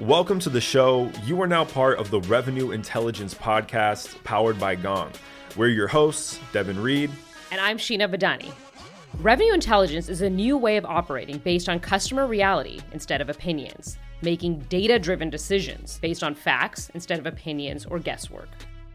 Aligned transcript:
Welcome 0.00 0.40
to 0.40 0.50
the 0.50 0.60
show. 0.60 1.10
You 1.24 1.40
are 1.40 1.46
now 1.46 1.64
part 1.64 1.98
of 1.98 2.10
the 2.10 2.20
Revenue 2.20 2.72
Intelligence 2.72 3.32
Podcast 3.32 4.22
powered 4.24 4.60
by 4.60 4.74
Gong. 4.74 5.10
We're 5.56 5.68
your 5.68 5.88
hosts, 5.88 6.38
Devin 6.52 6.82
Reed. 6.82 7.10
And 7.50 7.62
I'm 7.62 7.78
Sheena 7.78 8.14
Badani. 8.14 8.52
Revenue 9.22 9.54
intelligence 9.54 10.10
is 10.10 10.20
a 10.20 10.28
new 10.28 10.58
way 10.58 10.76
of 10.76 10.84
operating 10.84 11.38
based 11.38 11.70
on 11.70 11.80
customer 11.80 12.26
reality 12.26 12.80
instead 12.92 13.22
of 13.22 13.30
opinions, 13.30 13.96
making 14.20 14.58
data 14.68 14.98
driven 14.98 15.30
decisions 15.30 15.98
based 16.00 16.22
on 16.22 16.34
facts 16.34 16.90
instead 16.92 17.18
of 17.18 17.24
opinions 17.24 17.86
or 17.86 17.98
guesswork. 17.98 18.50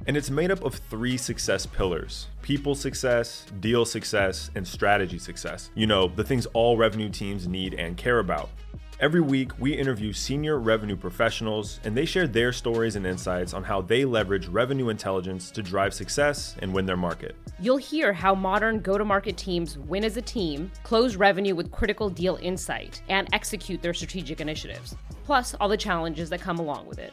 And 0.05 0.15
it's 0.15 0.29
made 0.29 0.51
up 0.51 0.63
of 0.63 0.75
three 0.75 1.17
success 1.17 1.65
pillars 1.65 2.27
people 2.43 2.75
success, 2.75 3.47
deal 3.59 3.85
success, 3.85 4.51
and 4.53 4.67
strategy 4.67 5.17
success. 5.17 5.71
You 5.73 5.87
know, 5.87 6.09
the 6.09 6.23
things 6.23 6.45
all 6.53 6.77
revenue 6.77 7.09
teams 7.09 7.47
need 7.47 7.73
and 7.73 7.97
care 7.97 8.19
about. 8.19 8.51
Every 9.01 9.19
week, 9.19 9.57
we 9.57 9.73
interview 9.73 10.13
senior 10.13 10.59
revenue 10.59 10.95
professionals, 10.95 11.79
and 11.83 11.97
they 11.97 12.05
share 12.05 12.27
their 12.27 12.53
stories 12.53 12.95
and 12.95 13.03
insights 13.03 13.51
on 13.51 13.63
how 13.63 13.81
they 13.81 14.05
leverage 14.05 14.45
revenue 14.45 14.89
intelligence 14.89 15.49
to 15.51 15.63
drive 15.63 15.91
success 15.95 16.55
and 16.59 16.71
win 16.71 16.85
their 16.85 16.95
market. 16.95 17.35
You'll 17.59 17.77
hear 17.77 18.13
how 18.13 18.35
modern 18.35 18.79
go 18.79 18.99
to 18.99 19.03
market 19.03 19.37
teams 19.37 19.75
win 19.75 20.03
as 20.03 20.17
a 20.17 20.21
team, 20.21 20.71
close 20.83 21.15
revenue 21.15 21.55
with 21.55 21.71
critical 21.71 22.11
deal 22.11 22.37
insight, 22.43 23.01
and 23.09 23.27
execute 23.33 23.81
their 23.81 23.95
strategic 23.95 24.39
initiatives, 24.39 24.95
plus 25.23 25.55
all 25.55 25.67
the 25.67 25.77
challenges 25.77 26.29
that 26.29 26.39
come 26.39 26.59
along 26.59 26.85
with 26.85 26.99
it. 26.99 27.11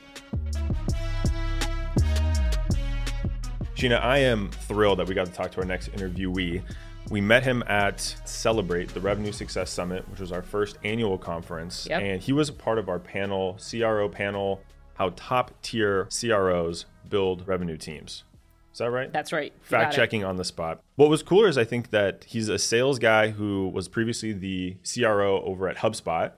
Sheena, 3.77 4.03
I 4.03 4.19
am 4.19 4.51
thrilled 4.51 4.99
that 4.99 5.09
we 5.09 5.15
got 5.15 5.25
to 5.25 5.33
talk 5.33 5.53
to 5.53 5.61
our 5.61 5.67
next 5.67 5.91
interviewee. 5.93 6.63
We 7.11 7.23
met 7.23 7.43
him 7.43 7.65
at 7.67 8.01
Celebrate, 8.27 8.93
the 8.93 9.01
Revenue 9.01 9.33
Success 9.33 9.71
Summit, 9.71 10.07
which 10.11 10.21
was 10.21 10.31
our 10.31 10.43
first 10.43 10.77
annual 10.85 11.17
conference. 11.17 11.87
Yep. 11.89 12.03
And 12.03 12.21
he 12.21 12.33
was 12.33 12.51
a 12.51 12.53
part 12.53 12.79
of 12.79 12.91
our 12.91 12.99
panel, 12.99 13.59
CRO 13.59 14.11
panel, 14.11 14.61
how 14.95 15.13
top 15.17 15.53
tier 15.63 16.07
CROs 16.11 16.85
build 17.09 17.49
revenue 17.49 17.79
teams. 17.79 18.25
Is 18.73 18.79
that 18.79 18.91
right? 18.91 19.11
That's 19.11 19.33
right. 19.33 19.55
Fact 19.63 19.85
got 19.85 19.93
it. 19.95 19.97
checking 19.97 20.23
on 20.23 20.37
the 20.37 20.45
spot. 20.45 20.81
What 20.97 21.09
was 21.09 21.23
cooler 21.23 21.49
is 21.49 21.57
I 21.57 21.65
think 21.65 21.91
that 21.91 22.25
he's 22.25 22.51
a 22.51 22.59
sales 22.59 22.99
guy 22.99 23.31
who 23.31 23.69
was 23.69 23.89
previously 23.89 24.33
the 24.33 24.77
CRO 24.85 25.41
over 25.43 25.67
at 25.69 25.79
HubSpot 25.79 26.33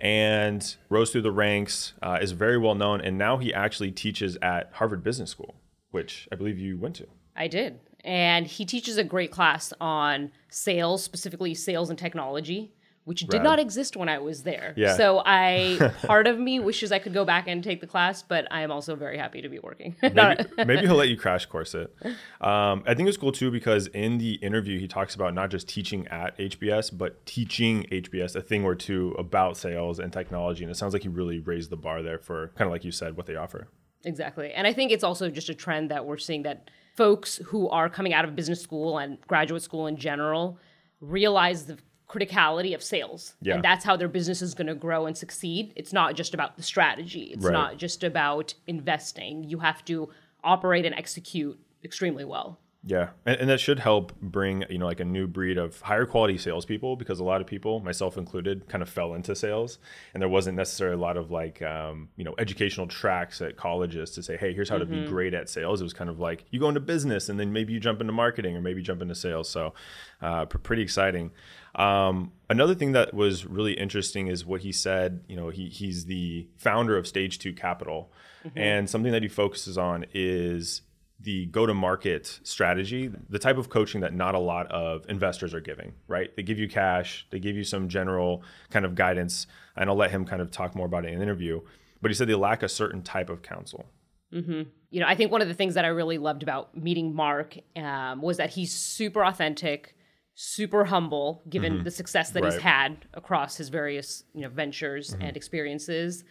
and 0.00 0.76
rose 0.88 1.12
through 1.12 1.22
the 1.22 1.30
ranks, 1.30 1.92
uh, 2.02 2.18
is 2.20 2.32
very 2.32 2.58
well 2.58 2.74
known, 2.74 3.00
and 3.00 3.16
now 3.16 3.36
he 3.36 3.54
actually 3.54 3.92
teaches 3.92 4.36
at 4.42 4.68
Harvard 4.72 5.04
Business 5.04 5.30
School, 5.30 5.54
which 5.92 6.28
I 6.32 6.34
believe 6.34 6.58
you 6.58 6.76
went 6.76 6.96
to. 6.96 7.06
I 7.36 7.46
did. 7.46 7.78
And 8.04 8.46
he 8.46 8.64
teaches 8.64 8.96
a 8.96 9.04
great 9.04 9.30
class 9.30 9.72
on 9.80 10.32
sales, 10.48 11.04
specifically 11.04 11.54
sales 11.54 11.88
and 11.88 11.98
technology, 11.98 12.72
which 13.04 13.26
did 13.26 13.42
not 13.42 13.58
exist 13.58 13.96
when 13.96 14.08
I 14.08 14.18
was 14.18 14.44
there. 14.44 14.74
Yeah. 14.76 14.96
So 14.96 15.22
I 15.24 15.92
part 16.06 16.26
of 16.26 16.38
me 16.38 16.60
wishes 16.60 16.92
I 16.92 16.98
could 16.98 17.12
go 17.12 17.24
back 17.24 17.48
and 17.48 17.62
take 17.62 17.80
the 17.80 17.86
class, 17.86 18.22
but 18.22 18.46
I 18.50 18.62
am 18.62 18.70
also 18.70 18.94
very 18.94 19.18
happy 19.18 19.42
to 19.42 19.48
be 19.48 19.58
working. 19.58 19.96
maybe, 20.02 20.44
maybe 20.56 20.80
he'll 20.82 20.96
let 20.96 21.08
you 21.08 21.16
crash 21.16 21.46
course 21.46 21.74
it. 21.74 21.92
Um, 22.40 22.84
I 22.86 22.94
think 22.94 23.08
it's 23.08 23.16
cool 23.16 23.32
too 23.32 23.50
because 23.50 23.88
in 23.88 24.18
the 24.18 24.34
interview 24.34 24.78
he 24.78 24.86
talks 24.86 25.14
about 25.14 25.34
not 25.34 25.50
just 25.50 25.68
teaching 25.68 26.06
at 26.08 26.36
HBS, 26.38 26.96
but 26.96 27.24
teaching 27.26 27.84
HBS 27.90 28.36
a 28.36 28.40
thing 28.40 28.64
or 28.64 28.74
two 28.74 29.14
about 29.18 29.56
sales 29.56 29.98
and 29.98 30.12
technology, 30.12 30.62
and 30.62 30.70
it 30.70 30.76
sounds 30.76 30.92
like 30.92 31.02
he 31.02 31.08
really 31.08 31.40
raised 31.40 31.70
the 31.70 31.76
bar 31.76 32.02
there 32.02 32.18
for 32.18 32.48
kind 32.56 32.66
of 32.66 32.72
like 32.72 32.84
you 32.84 32.92
said 32.92 33.16
what 33.16 33.26
they 33.26 33.36
offer. 33.36 33.68
Exactly. 34.04 34.52
And 34.52 34.66
I 34.66 34.72
think 34.72 34.90
it's 34.92 35.04
also 35.04 35.30
just 35.30 35.48
a 35.48 35.54
trend 35.54 35.90
that 35.90 36.04
we're 36.04 36.18
seeing 36.18 36.42
that 36.42 36.70
folks 36.96 37.36
who 37.46 37.68
are 37.68 37.88
coming 37.88 38.12
out 38.12 38.24
of 38.24 38.34
business 38.36 38.60
school 38.60 38.98
and 38.98 39.18
graduate 39.26 39.62
school 39.62 39.86
in 39.86 39.96
general 39.96 40.58
realize 41.00 41.66
the 41.66 41.78
criticality 42.08 42.74
of 42.74 42.82
sales. 42.82 43.34
Yeah. 43.40 43.54
And 43.54 43.64
that's 43.64 43.84
how 43.84 43.96
their 43.96 44.08
business 44.08 44.42
is 44.42 44.54
going 44.54 44.66
to 44.66 44.74
grow 44.74 45.06
and 45.06 45.16
succeed. 45.16 45.72
It's 45.76 45.92
not 45.92 46.14
just 46.14 46.34
about 46.34 46.56
the 46.56 46.62
strategy, 46.62 47.32
it's 47.34 47.44
Right. 47.44 47.52
not 47.52 47.78
just 47.78 48.04
about 48.04 48.54
investing. 48.66 49.44
You 49.44 49.60
have 49.60 49.84
to 49.86 50.10
operate 50.44 50.84
and 50.84 50.94
execute 50.94 51.58
extremely 51.82 52.24
well. 52.24 52.58
Yeah, 52.84 53.10
and, 53.24 53.36
and 53.42 53.50
that 53.50 53.60
should 53.60 53.78
help 53.78 54.18
bring 54.20 54.64
you 54.68 54.78
know 54.78 54.86
like 54.86 54.98
a 54.98 55.04
new 55.04 55.28
breed 55.28 55.56
of 55.56 55.80
higher 55.82 56.04
quality 56.04 56.36
salespeople 56.36 56.96
because 56.96 57.20
a 57.20 57.24
lot 57.24 57.40
of 57.40 57.46
people, 57.46 57.78
myself 57.78 58.16
included, 58.16 58.68
kind 58.68 58.82
of 58.82 58.88
fell 58.88 59.14
into 59.14 59.36
sales, 59.36 59.78
and 60.12 60.20
there 60.20 60.28
wasn't 60.28 60.56
necessarily 60.56 60.96
a 60.96 61.00
lot 61.00 61.16
of 61.16 61.30
like 61.30 61.62
um, 61.62 62.08
you 62.16 62.24
know 62.24 62.34
educational 62.38 62.88
tracks 62.88 63.40
at 63.40 63.56
colleges 63.56 64.10
to 64.12 64.22
say, 64.22 64.36
hey, 64.36 64.52
here's 64.52 64.68
how 64.68 64.78
to 64.78 64.86
be 64.86 65.06
great 65.06 65.32
at 65.32 65.48
sales. 65.48 65.80
It 65.80 65.84
was 65.84 65.92
kind 65.92 66.10
of 66.10 66.18
like 66.18 66.44
you 66.50 66.58
go 66.58 66.68
into 66.68 66.80
business 66.80 67.28
and 67.28 67.38
then 67.38 67.52
maybe 67.52 67.72
you 67.72 67.78
jump 67.78 68.00
into 68.00 68.12
marketing 68.12 68.56
or 68.56 68.60
maybe 68.60 68.82
jump 68.82 69.00
into 69.00 69.14
sales. 69.14 69.48
So 69.48 69.74
uh, 70.20 70.46
pr- 70.46 70.58
pretty 70.58 70.82
exciting. 70.82 71.30
Um, 71.76 72.32
another 72.50 72.74
thing 72.74 72.92
that 72.92 73.14
was 73.14 73.46
really 73.46 73.74
interesting 73.74 74.26
is 74.26 74.44
what 74.44 74.62
he 74.62 74.72
said. 74.72 75.22
You 75.28 75.36
know, 75.36 75.50
he 75.50 75.68
he's 75.68 76.06
the 76.06 76.48
founder 76.56 76.96
of 76.96 77.06
Stage 77.06 77.38
Two 77.38 77.52
Capital, 77.52 78.12
and 78.56 78.90
something 78.90 79.12
that 79.12 79.22
he 79.22 79.28
focuses 79.28 79.78
on 79.78 80.04
is 80.12 80.82
the 81.22 81.46
go 81.46 81.66
to 81.66 81.74
market 81.74 82.40
strategy, 82.42 83.10
the 83.28 83.38
type 83.38 83.56
of 83.56 83.68
coaching 83.68 84.00
that 84.00 84.14
not 84.14 84.34
a 84.34 84.38
lot 84.38 84.70
of 84.70 85.04
investors 85.08 85.54
are 85.54 85.60
giving, 85.60 85.92
right? 86.08 86.34
They 86.36 86.42
give 86.42 86.58
you 86.58 86.68
cash, 86.68 87.26
they 87.30 87.38
give 87.38 87.56
you 87.56 87.64
some 87.64 87.88
general 87.88 88.42
kind 88.70 88.84
of 88.84 88.94
guidance, 88.94 89.46
and 89.76 89.88
I'll 89.88 89.96
let 89.96 90.10
him 90.10 90.24
kind 90.24 90.42
of 90.42 90.50
talk 90.50 90.74
more 90.74 90.86
about 90.86 91.04
it 91.04 91.12
in 91.12 91.16
the 91.16 91.22
interview. 91.22 91.60
But 92.00 92.10
he 92.10 92.14
said 92.14 92.28
they 92.28 92.34
lack 92.34 92.62
a 92.62 92.68
certain 92.68 93.02
type 93.02 93.30
of 93.30 93.42
counsel. 93.42 93.86
Mm-hmm. 94.32 94.62
you 94.90 95.00
know, 95.00 95.06
I 95.06 95.14
think 95.14 95.30
one 95.30 95.42
of 95.42 95.48
the 95.48 95.54
things 95.54 95.74
that 95.74 95.84
I 95.84 95.88
really 95.88 96.16
loved 96.16 96.42
about 96.42 96.74
meeting 96.74 97.14
Mark 97.14 97.58
um, 97.76 98.22
was 98.22 98.38
that 98.38 98.48
he's 98.48 98.74
super 98.74 99.22
authentic, 99.22 99.94
super 100.34 100.86
humble, 100.86 101.42
given 101.50 101.74
mm-hmm. 101.74 101.84
the 101.84 101.90
success 101.90 102.30
that 102.30 102.42
he's 102.42 102.56
had 102.56 103.04
across 103.12 103.58
his 103.58 103.68
various 103.68 104.24
you 104.34 104.40
know 104.40 104.48
ventures 104.48 105.10
mm-hmm. 105.10 105.22
and 105.22 105.36
experiences, 105.36 106.24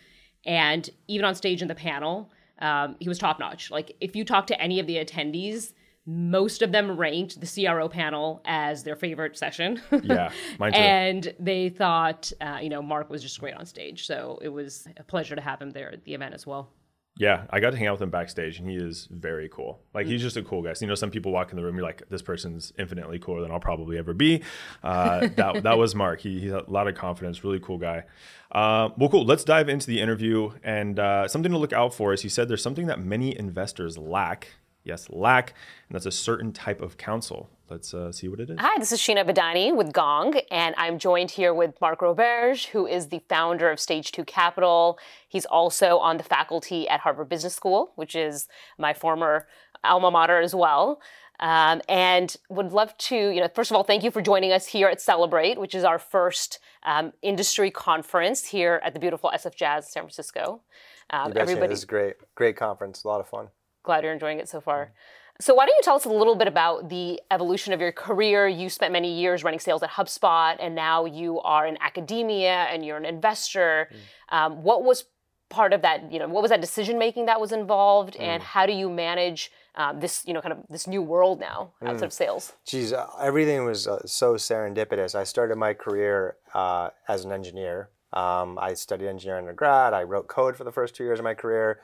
and 0.47 0.89
even 1.07 1.25
on 1.25 1.35
stage 1.35 1.61
in 1.61 1.67
the 1.67 1.75
panel, 1.75 2.31
um, 2.61 2.95
he 2.99 3.09
was 3.09 3.17
top 3.17 3.39
notch. 3.39 3.71
Like 3.71 3.95
if 3.99 4.15
you 4.15 4.23
talk 4.23 4.47
to 4.47 4.61
any 4.61 4.79
of 4.79 4.87
the 4.87 4.97
attendees. 4.97 5.73
Most 6.07 6.63
of 6.63 6.71
them 6.71 6.97
ranked 6.97 7.39
the 7.39 7.45
CRO 7.45 7.87
panel 7.87 8.41
as 8.45 8.83
their 8.83 8.95
favorite 8.95 9.37
session. 9.37 9.79
Yeah, 10.01 10.31
mine 10.59 10.73
too. 10.73 10.79
and 10.79 11.35
they 11.39 11.69
thought, 11.69 12.31
uh, 12.41 12.57
you 12.59 12.69
know, 12.69 12.81
Mark 12.81 13.11
was 13.11 13.21
just 13.21 13.39
great 13.39 13.53
on 13.53 13.67
stage. 13.67 14.07
So 14.07 14.39
it 14.41 14.49
was 14.49 14.87
a 14.97 15.03
pleasure 15.03 15.35
to 15.35 15.41
have 15.43 15.61
him 15.61 15.69
there 15.69 15.91
at 15.91 16.03
the 16.03 16.15
event 16.15 16.33
as 16.33 16.47
well. 16.47 16.71
Yeah, 17.17 17.43
I 17.49 17.59
got 17.59 17.71
to 17.71 17.77
hang 17.77 17.87
out 17.87 17.93
with 17.93 18.01
him 18.01 18.09
backstage, 18.09 18.57
and 18.57 18.69
he 18.69 18.77
is 18.77 19.07
very 19.11 19.49
cool. 19.49 19.81
Like 19.93 20.07
he's 20.07 20.21
just 20.21 20.37
a 20.37 20.41
cool 20.41 20.61
guy. 20.61 20.73
So, 20.73 20.85
you 20.85 20.87
know, 20.87 20.95
some 20.95 21.11
people 21.11 21.31
walk 21.31 21.51
in 21.51 21.57
the 21.57 21.63
room, 21.63 21.75
you're 21.75 21.85
like, 21.85 22.03
this 22.09 22.21
person's 22.21 22.71
infinitely 22.79 23.19
cooler 23.19 23.41
than 23.41 23.51
I'll 23.51 23.59
probably 23.59 23.97
ever 23.97 24.13
be. 24.13 24.41
Uh, 24.81 25.27
that 25.35 25.63
that 25.63 25.77
was 25.77 25.93
Mark. 25.93 26.21
He, 26.21 26.39
he 26.39 26.47
had 26.47 26.61
a 26.67 26.71
lot 26.71 26.87
of 26.87 26.95
confidence. 26.95 27.43
Really 27.43 27.59
cool 27.59 27.77
guy. 27.77 28.05
Uh, 28.51 28.89
well, 28.97 29.09
cool. 29.09 29.25
Let's 29.25 29.43
dive 29.43 29.69
into 29.69 29.87
the 29.87 29.99
interview. 29.99 30.51
And 30.63 30.99
uh, 30.99 31.27
something 31.27 31.51
to 31.51 31.57
look 31.57 31.73
out 31.73 31.93
for 31.93 32.13
is 32.13 32.21
he 32.21 32.29
said 32.29 32.47
there's 32.47 32.63
something 32.63 32.87
that 32.87 32.99
many 32.99 33.37
investors 33.37 33.97
lack. 33.97 34.47
Yes, 34.83 35.09
lack, 35.09 35.53
and 35.87 35.95
that's 35.95 36.05
a 36.07 36.11
certain 36.11 36.51
type 36.51 36.81
of 36.81 36.97
counsel. 36.97 37.49
Let's 37.69 37.93
uh, 37.93 38.11
see 38.11 38.27
what 38.27 38.39
it 38.39 38.49
is. 38.49 38.57
Hi, 38.59 38.77
this 38.79 38.91
is 38.91 38.99
Sheena 38.99 39.23
Badani 39.23 39.75
with 39.75 39.93
Gong, 39.93 40.35
and 40.49 40.75
I'm 40.77 40.97
joined 40.97 41.31
here 41.31 41.53
with 41.53 41.79
Mark 41.79 41.99
Roberge, 41.99 42.67
who 42.67 42.87
is 42.87 43.07
the 43.07 43.21
founder 43.29 43.69
of 43.69 43.79
Stage 43.79 44.11
2 44.11 44.25
Capital. 44.25 44.97
He's 45.29 45.45
also 45.45 45.99
on 45.99 46.17
the 46.17 46.23
faculty 46.23 46.89
at 46.89 47.01
Harvard 47.01 47.29
Business 47.29 47.55
School, 47.55 47.91
which 47.95 48.15
is 48.15 48.47
my 48.77 48.93
former 48.93 49.47
alma 49.83 50.11
mater 50.11 50.41
as 50.41 50.53
well. 50.55 50.99
Um, 51.39 51.81
and 51.87 52.35
would 52.49 52.71
love 52.71 52.95
to, 52.97 53.15
you 53.15 53.39
know, 53.39 53.47
first 53.53 53.71
of 53.71 53.77
all, 53.77 53.83
thank 53.83 54.03
you 54.03 54.11
for 54.11 54.21
joining 54.21 54.51
us 54.51 54.67
here 54.67 54.87
at 54.87 54.99
Celebrate, 54.99 55.59
which 55.59 55.73
is 55.73 55.83
our 55.83 55.97
first 55.97 56.59
um, 56.83 57.13
industry 57.21 57.71
conference 57.71 58.45
here 58.45 58.81
at 58.83 58.93
the 58.93 58.99
beautiful 58.99 59.31
SF 59.33 59.55
Jazz 59.55 59.91
San 59.91 60.03
Francisco. 60.03 60.61
Um, 61.09 61.29
You 61.29 61.33
betcha. 61.33 61.55
This 61.55 61.79
is 61.79 61.85
great. 61.85 62.15
Great 62.35 62.57
conference. 62.57 63.03
A 63.03 63.07
lot 63.07 63.21
of 63.21 63.27
fun. 63.27 63.47
Glad 63.83 64.03
you're 64.03 64.13
enjoying 64.13 64.39
it 64.39 64.49
so 64.49 64.61
far. 64.61 64.91
So, 65.39 65.55
why 65.55 65.65
don't 65.65 65.75
you 65.75 65.81
tell 65.83 65.95
us 65.95 66.05
a 66.05 66.09
little 66.09 66.35
bit 66.35 66.47
about 66.47 66.89
the 66.89 67.19
evolution 67.31 67.73
of 67.73 67.81
your 67.81 67.91
career? 67.91 68.47
You 68.47 68.69
spent 68.69 68.93
many 68.93 69.19
years 69.19 69.43
running 69.43 69.59
sales 69.59 69.81
at 69.81 69.89
HubSpot, 69.89 70.55
and 70.59 70.75
now 70.75 71.05
you 71.05 71.39
are 71.41 71.65
in 71.65 71.77
academia 71.81 72.67
and 72.69 72.85
you're 72.85 72.97
an 72.97 73.05
investor. 73.05 73.89
Um, 74.29 74.61
what 74.61 74.83
was 74.83 75.05
part 75.49 75.73
of 75.73 75.81
that? 75.81 76.11
You 76.11 76.19
know, 76.19 76.27
what 76.27 76.43
was 76.43 76.51
that 76.51 76.61
decision 76.61 76.99
making 76.99 77.25
that 77.25 77.41
was 77.41 77.51
involved, 77.51 78.15
and 78.17 78.43
how 78.43 78.67
do 78.67 78.73
you 78.73 78.87
manage 78.87 79.51
um, 79.75 79.99
this? 79.99 80.23
You 80.27 80.33
know, 80.33 80.41
kind 80.41 80.53
of 80.53 80.59
this 80.69 80.85
new 80.85 81.01
world 81.01 81.39
now 81.39 81.73
outside 81.81 82.05
of 82.05 82.13
sales. 82.13 82.53
Geez, 82.65 82.93
uh, 82.93 83.07
everything 83.19 83.65
was 83.65 83.87
uh, 83.87 84.05
so 84.05 84.35
serendipitous. 84.35 85.15
I 85.15 85.23
started 85.23 85.57
my 85.57 85.73
career 85.73 86.35
uh, 86.53 86.89
as 87.07 87.25
an 87.25 87.31
engineer. 87.31 87.89
Um, 88.13 88.59
I 88.59 88.73
studied 88.73 89.07
engineering 89.07 89.45
undergrad. 89.45 89.93
I 89.93 90.03
wrote 90.03 90.27
code 90.27 90.55
for 90.57 90.65
the 90.65 90.71
first 90.71 90.95
two 90.95 91.03
years 91.03 91.19
of 91.19 91.23
my 91.23 91.33
career, 91.33 91.79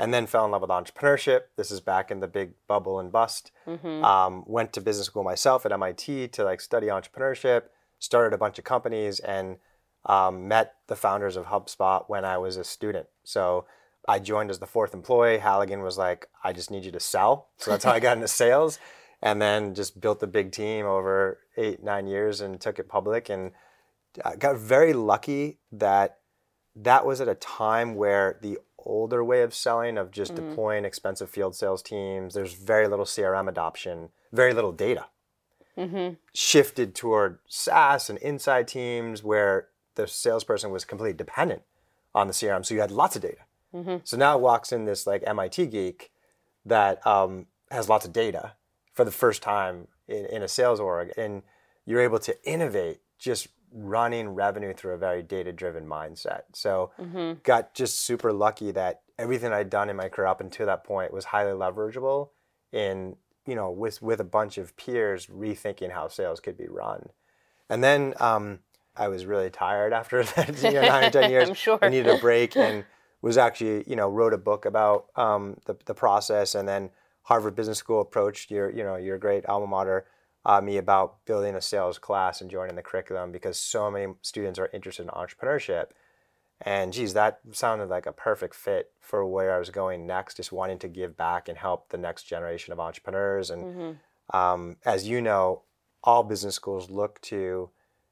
and 0.00 0.14
then 0.14 0.26
fell 0.26 0.46
in 0.46 0.50
love 0.50 0.62
with 0.62 0.70
entrepreneurship. 0.70 1.42
This 1.58 1.70
is 1.70 1.82
back 1.82 2.10
in 2.10 2.20
the 2.20 2.26
big 2.26 2.54
bubble 2.66 2.98
and 2.98 3.12
bust. 3.12 3.52
Um, 4.02 4.44
went 4.46 4.72
to 4.72 4.80
business 4.80 5.08
school 5.08 5.22
myself 5.22 5.66
at 5.66 5.72
MIT 5.72 6.28
to 6.28 6.42
like 6.42 6.62
study 6.62 6.86
entrepreneurship. 6.86 7.64
Started 7.98 8.34
a 8.34 8.38
bunch 8.38 8.58
of 8.58 8.64
companies 8.64 9.20
and 9.20 9.58
um, 10.06 10.48
met 10.48 10.76
the 10.86 10.96
founders 10.96 11.36
of 11.36 11.46
HubSpot 11.46 12.04
when 12.08 12.24
I 12.24 12.38
was 12.38 12.56
a 12.56 12.64
student. 12.64 13.08
So 13.24 13.66
I 14.08 14.20
joined 14.20 14.48
as 14.48 14.58
the 14.58 14.66
fourth 14.66 14.94
employee. 14.94 15.36
Halligan 15.36 15.82
was 15.82 15.98
like, 15.98 16.28
I 16.42 16.54
just 16.54 16.70
need 16.70 16.86
you 16.86 16.92
to 16.92 17.00
sell. 17.00 17.48
So 17.58 17.70
that's 17.70 17.84
how 17.84 17.92
I 17.92 18.00
got 18.00 18.16
into 18.16 18.28
sales. 18.42 18.78
And 19.20 19.40
then 19.42 19.74
just 19.74 20.00
built 20.00 20.22
a 20.22 20.26
big 20.26 20.50
team 20.50 20.86
over 20.86 21.40
eight, 21.58 21.82
nine 21.82 22.06
years 22.06 22.40
and 22.40 22.58
took 22.58 22.78
it 22.78 22.88
public. 22.88 23.28
And 23.28 23.52
I 24.24 24.36
got 24.36 24.56
very 24.56 24.94
lucky 24.94 25.58
that 25.72 26.20
that 26.76 27.04
was 27.04 27.20
at 27.20 27.28
a 27.28 27.34
time 27.34 27.94
where 27.94 28.38
the 28.40 28.58
older 28.84 29.22
way 29.22 29.42
of 29.42 29.54
selling 29.54 29.98
of 29.98 30.10
just 30.10 30.34
mm-hmm. 30.34 30.48
deploying 30.48 30.84
expensive 30.84 31.30
field 31.30 31.54
sales 31.54 31.82
teams, 31.82 32.34
there's 32.34 32.54
very 32.54 32.88
little 32.88 33.04
CRM 33.04 33.48
adoption, 33.48 34.10
very 34.32 34.54
little 34.54 34.72
data. 34.72 35.06
Mm-hmm. 35.76 36.14
Shifted 36.34 36.94
toward 36.94 37.38
SaaS 37.48 38.10
and 38.10 38.18
inside 38.18 38.68
teams 38.68 39.22
where 39.22 39.68
the 39.94 40.06
salesperson 40.06 40.70
was 40.70 40.84
completely 40.84 41.16
dependent 41.16 41.62
on 42.14 42.26
the 42.26 42.32
CRM. 42.32 42.64
So 42.64 42.74
you 42.74 42.80
had 42.80 42.90
lots 42.90 43.16
of 43.16 43.22
data. 43.22 43.44
Mm-hmm. 43.74 43.96
So 44.04 44.16
now 44.16 44.36
walks 44.36 44.72
in 44.72 44.84
this 44.84 45.06
like 45.06 45.22
MIT 45.26 45.66
geek 45.66 46.10
that 46.64 47.04
um, 47.06 47.46
has 47.70 47.88
lots 47.88 48.04
of 48.04 48.12
data 48.12 48.52
for 48.92 49.04
the 49.04 49.10
first 49.10 49.42
time 49.42 49.88
in, 50.08 50.26
in 50.26 50.42
a 50.42 50.48
sales 50.48 50.80
org, 50.80 51.12
and 51.16 51.42
you're 51.86 52.00
able 52.00 52.18
to 52.18 52.36
innovate 52.44 53.00
just 53.18 53.48
running 53.72 54.30
revenue 54.30 54.72
through 54.72 54.94
a 54.94 54.98
very 54.98 55.22
data 55.22 55.52
driven 55.52 55.86
mindset. 55.86 56.42
So 56.52 56.90
got 57.42 57.74
just 57.74 58.00
super 58.00 58.32
lucky 58.32 58.70
that 58.72 59.02
everything 59.18 59.52
I'd 59.52 59.70
done 59.70 59.90
in 59.90 59.96
my 59.96 60.08
career 60.08 60.26
up 60.26 60.40
until 60.40 60.66
that 60.66 60.84
point 60.84 61.12
was 61.12 61.26
highly 61.26 61.52
leverageable 61.52 62.30
in 62.72 63.16
you 63.46 63.54
know 63.54 63.70
with 63.70 64.00
with 64.00 64.20
a 64.20 64.24
bunch 64.24 64.58
of 64.58 64.76
peers 64.76 65.26
rethinking 65.26 65.92
how 65.92 66.08
sales 66.08 66.40
could 66.40 66.56
be 66.56 66.68
run. 66.68 67.10
And 67.68 67.84
then 67.84 68.14
um, 68.18 68.58
I 68.96 69.08
was 69.08 69.24
really 69.24 69.50
tired 69.50 69.92
after 69.92 70.22
that, 70.36 70.62
you 70.62 70.72
know, 70.72 70.82
nine 70.82 71.04
or 71.04 71.10
ten 71.10 71.30
years. 71.32 71.48
I'm 71.48 71.54
sure. 71.54 71.78
I 71.80 71.88
needed 71.88 72.14
a 72.14 72.18
break 72.18 72.56
and 72.56 72.84
was 73.22 73.38
actually, 73.38 73.84
you 73.86 73.96
know, 73.96 74.08
wrote 74.08 74.34
a 74.34 74.38
book 74.38 74.66
about 74.66 75.06
um, 75.16 75.56
the, 75.66 75.76
the 75.86 75.94
process. 75.94 76.54
And 76.54 76.68
then 76.68 76.90
Harvard 77.22 77.54
Business 77.54 77.78
School 77.78 78.00
approached 78.00 78.50
your, 78.50 78.70
you 78.70 78.82
know, 78.82 78.96
your 78.96 79.18
great 79.18 79.46
alma 79.46 79.66
mater, 79.66 80.06
uh, 80.44 80.60
me 80.60 80.76
about 80.76 81.24
building 81.26 81.54
a 81.54 81.60
sales 81.60 81.98
class 81.98 82.40
and 82.40 82.50
joining 82.50 82.76
the 82.76 82.82
curriculum 82.82 83.30
because 83.32 83.58
so 83.58 83.90
many 83.90 84.14
students 84.22 84.58
are 84.58 84.70
interested 84.72 85.02
in 85.02 85.08
entrepreneurship. 85.10 85.86
And 86.62 86.92
geez, 86.92 87.14
that 87.14 87.40
sounded 87.52 87.88
like 87.88 88.06
a 88.06 88.12
perfect 88.12 88.54
fit 88.54 88.92
for 89.00 89.26
where 89.26 89.54
I 89.54 89.58
was 89.58 89.70
going 89.70 90.06
next, 90.06 90.36
just 90.36 90.52
wanting 90.52 90.78
to 90.80 90.88
give 90.88 91.16
back 91.16 91.48
and 91.48 91.56
help 91.56 91.88
the 91.88 91.98
next 91.98 92.24
generation 92.24 92.72
of 92.72 92.80
entrepreneurs. 92.80 93.50
And 93.50 93.98
um, 94.32 94.76
as 94.84 95.08
you 95.08 95.20
know, 95.22 95.62
all 96.04 96.22
business 96.22 96.54
schools 96.54 96.90
look 96.90 97.20
to 97.22 97.70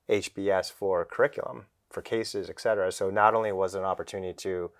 HBS 0.08 0.72
for 0.72 1.04
curriculum, 1.04 1.66
for 1.90 2.00
cases, 2.02 2.48
et 2.48 2.60
cetera. 2.60 2.90
So 2.90 3.10
not 3.10 3.34
only 3.34 3.52
was 3.52 3.74
it 3.74 3.80
an 3.80 3.84
opportunity 3.84 4.32
to 4.34 4.70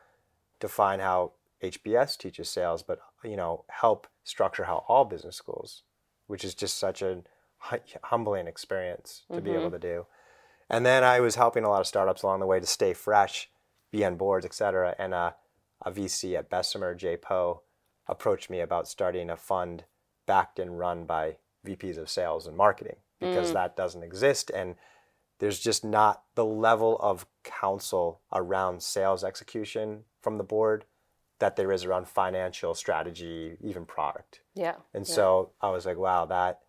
define 0.61 1.01
how 1.01 1.33
HBS 1.63 2.17
teaches 2.17 2.49
sales, 2.49 2.83
but 2.83 3.01
you 3.23 3.37
know, 3.37 3.65
help 3.69 4.07
structure 4.25 4.65
how 4.65 4.85
all 4.89 5.05
business 5.05 5.37
schools, 5.37 5.83
which 6.27 6.45
is 6.45 6.55
just 6.55 6.79
such 6.79 7.03
a 7.03 7.17
hu- 7.17 7.23
humbling 7.59 8.47
experience 8.47 9.25
to 9.33 9.41
be 9.41 9.53
able 9.53 9.71
to 9.71 9.79
do. 9.79 10.07
And 10.71 10.85
then 10.85 11.03
I 11.03 11.21
was 11.21 11.37
helping 11.37 11.65
a 11.65 11.69
lot 11.69 11.81
of 11.81 11.87
startups 11.87 12.23
along 12.23 12.41
the 12.41 12.47
way 12.47 12.61
to 12.61 12.67
stay 12.67 12.93
fresh, 12.93 13.51
be 13.91 14.05
on 14.05 14.17
boards, 14.17 14.45
et 14.45 14.55
cetera. 14.55 14.95
And 14.99 15.15
uh, 15.15 15.33
a 15.83 15.91
VC 15.91 16.37
at 16.37 16.51
Bessemer, 16.51 16.95
Jay 16.95 17.17
Po, 17.17 17.63
approached 18.07 18.51
me 18.51 18.61
about 18.61 18.89
starting 18.89 19.31
a 19.31 19.37
fund 19.37 19.85
backed 20.27 20.59
and 20.59 20.79
run 20.79 21.05
by 21.05 21.37
VPs 21.67 21.99
of 21.99 22.11
sales 22.11 22.47
and 22.47 22.57
marketing 22.57 22.97
because 23.19 23.53
that 23.53 23.77
doesn't 23.77 24.05
exist. 24.05 24.51
And 24.51 24.77
there's 25.39 25.59
just 25.59 25.85
not 25.85 26.23
the 26.35 26.45
level 26.45 26.99
of 27.01 27.27
counsel 27.45 28.21
around 28.33 28.83
sales 28.83 29.25
execution 29.25 30.05
from 30.21 30.39
the 30.39 30.45
board 30.45 30.85
that 31.39 31.57
there 31.57 31.73
is 31.73 31.85
around 31.85 32.09
financial 32.09 32.75
strategy, 32.75 33.57
even 33.61 33.85
product. 33.85 34.41
Yeah. 34.55 34.75
And 34.93 35.09
yeah. 35.09 35.15
so 35.15 35.51
I 35.61 35.71
was 35.71 35.87
like, 35.87 35.97
wow, 35.97 36.27
that 36.27 36.61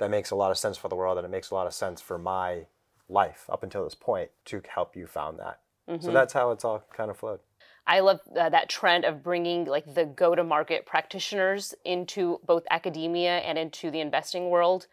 that 0.00 0.10
makes 0.10 0.30
a 0.30 0.36
lot 0.36 0.50
of 0.50 0.58
sense 0.58 0.76
for 0.76 0.88
the 0.88 0.96
world, 0.96 1.16
and 1.18 1.24
it 1.24 1.30
makes 1.30 1.50
a 1.50 1.54
lot 1.54 1.66
of 1.66 1.72
sense 1.72 2.00
for 2.00 2.18
my 2.18 2.66
life 3.08 3.44
up 3.48 3.62
until 3.62 3.84
this 3.84 3.94
point 3.94 4.30
to 4.46 4.62
help 4.68 4.96
you 4.96 5.06
found 5.06 5.38
that. 5.38 5.60
Mm-hmm. 5.88 6.04
So 6.04 6.12
that's 6.12 6.32
how 6.32 6.50
it's 6.50 6.64
all 6.64 6.82
kind 6.92 7.10
of 7.10 7.16
flowed. 7.16 7.40
I 7.86 8.00
love 8.00 8.20
uh, 8.38 8.48
that 8.50 8.68
trend 8.68 9.04
of 9.04 9.22
bringing 9.22 9.64
like 9.64 9.94
the 9.94 10.04
go-to-market 10.04 10.86
practitioners 10.86 11.74
into 11.84 12.40
both 12.46 12.64
academia 12.70 13.38
and 13.38 13.58
into 13.58 13.90
the 13.90 14.00
investing 14.00 14.50
world. 14.50 14.86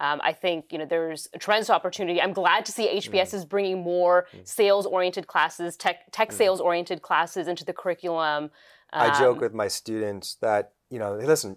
Um, 0.00 0.20
I 0.24 0.32
think 0.32 0.66
you 0.70 0.78
know 0.78 0.86
there's 0.86 1.28
a 1.34 1.38
tremendous 1.38 1.70
opportunity. 1.70 2.20
I'm 2.20 2.32
glad 2.32 2.64
to 2.66 2.72
see 2.72 2.88
HBS 2.88 3.32
is 3.34 3.44
bringing 3.44 3.82
more 3.82 4.26
sales-oriented 4.42 5.26
classes, 5.26 5.76
tech 5.76 6.10
tech 6.10 6.32
sales-oriented 6.32 7.02
classes 7.02 7.48
into 7.48 7.64
the 7.64 7.72
curriculum. 7.72 8.50
I 8.92 9.18
joke 9.18 9.36
Um, 9.36 9.42
with 9.42 9.54
my 9.54 9.68
students 9.68 10.34
that 10.36 10.72
you 10.90 10.98
know, 10.98 11.18
hey, 11.18 11.26
listen, 11.26 11.56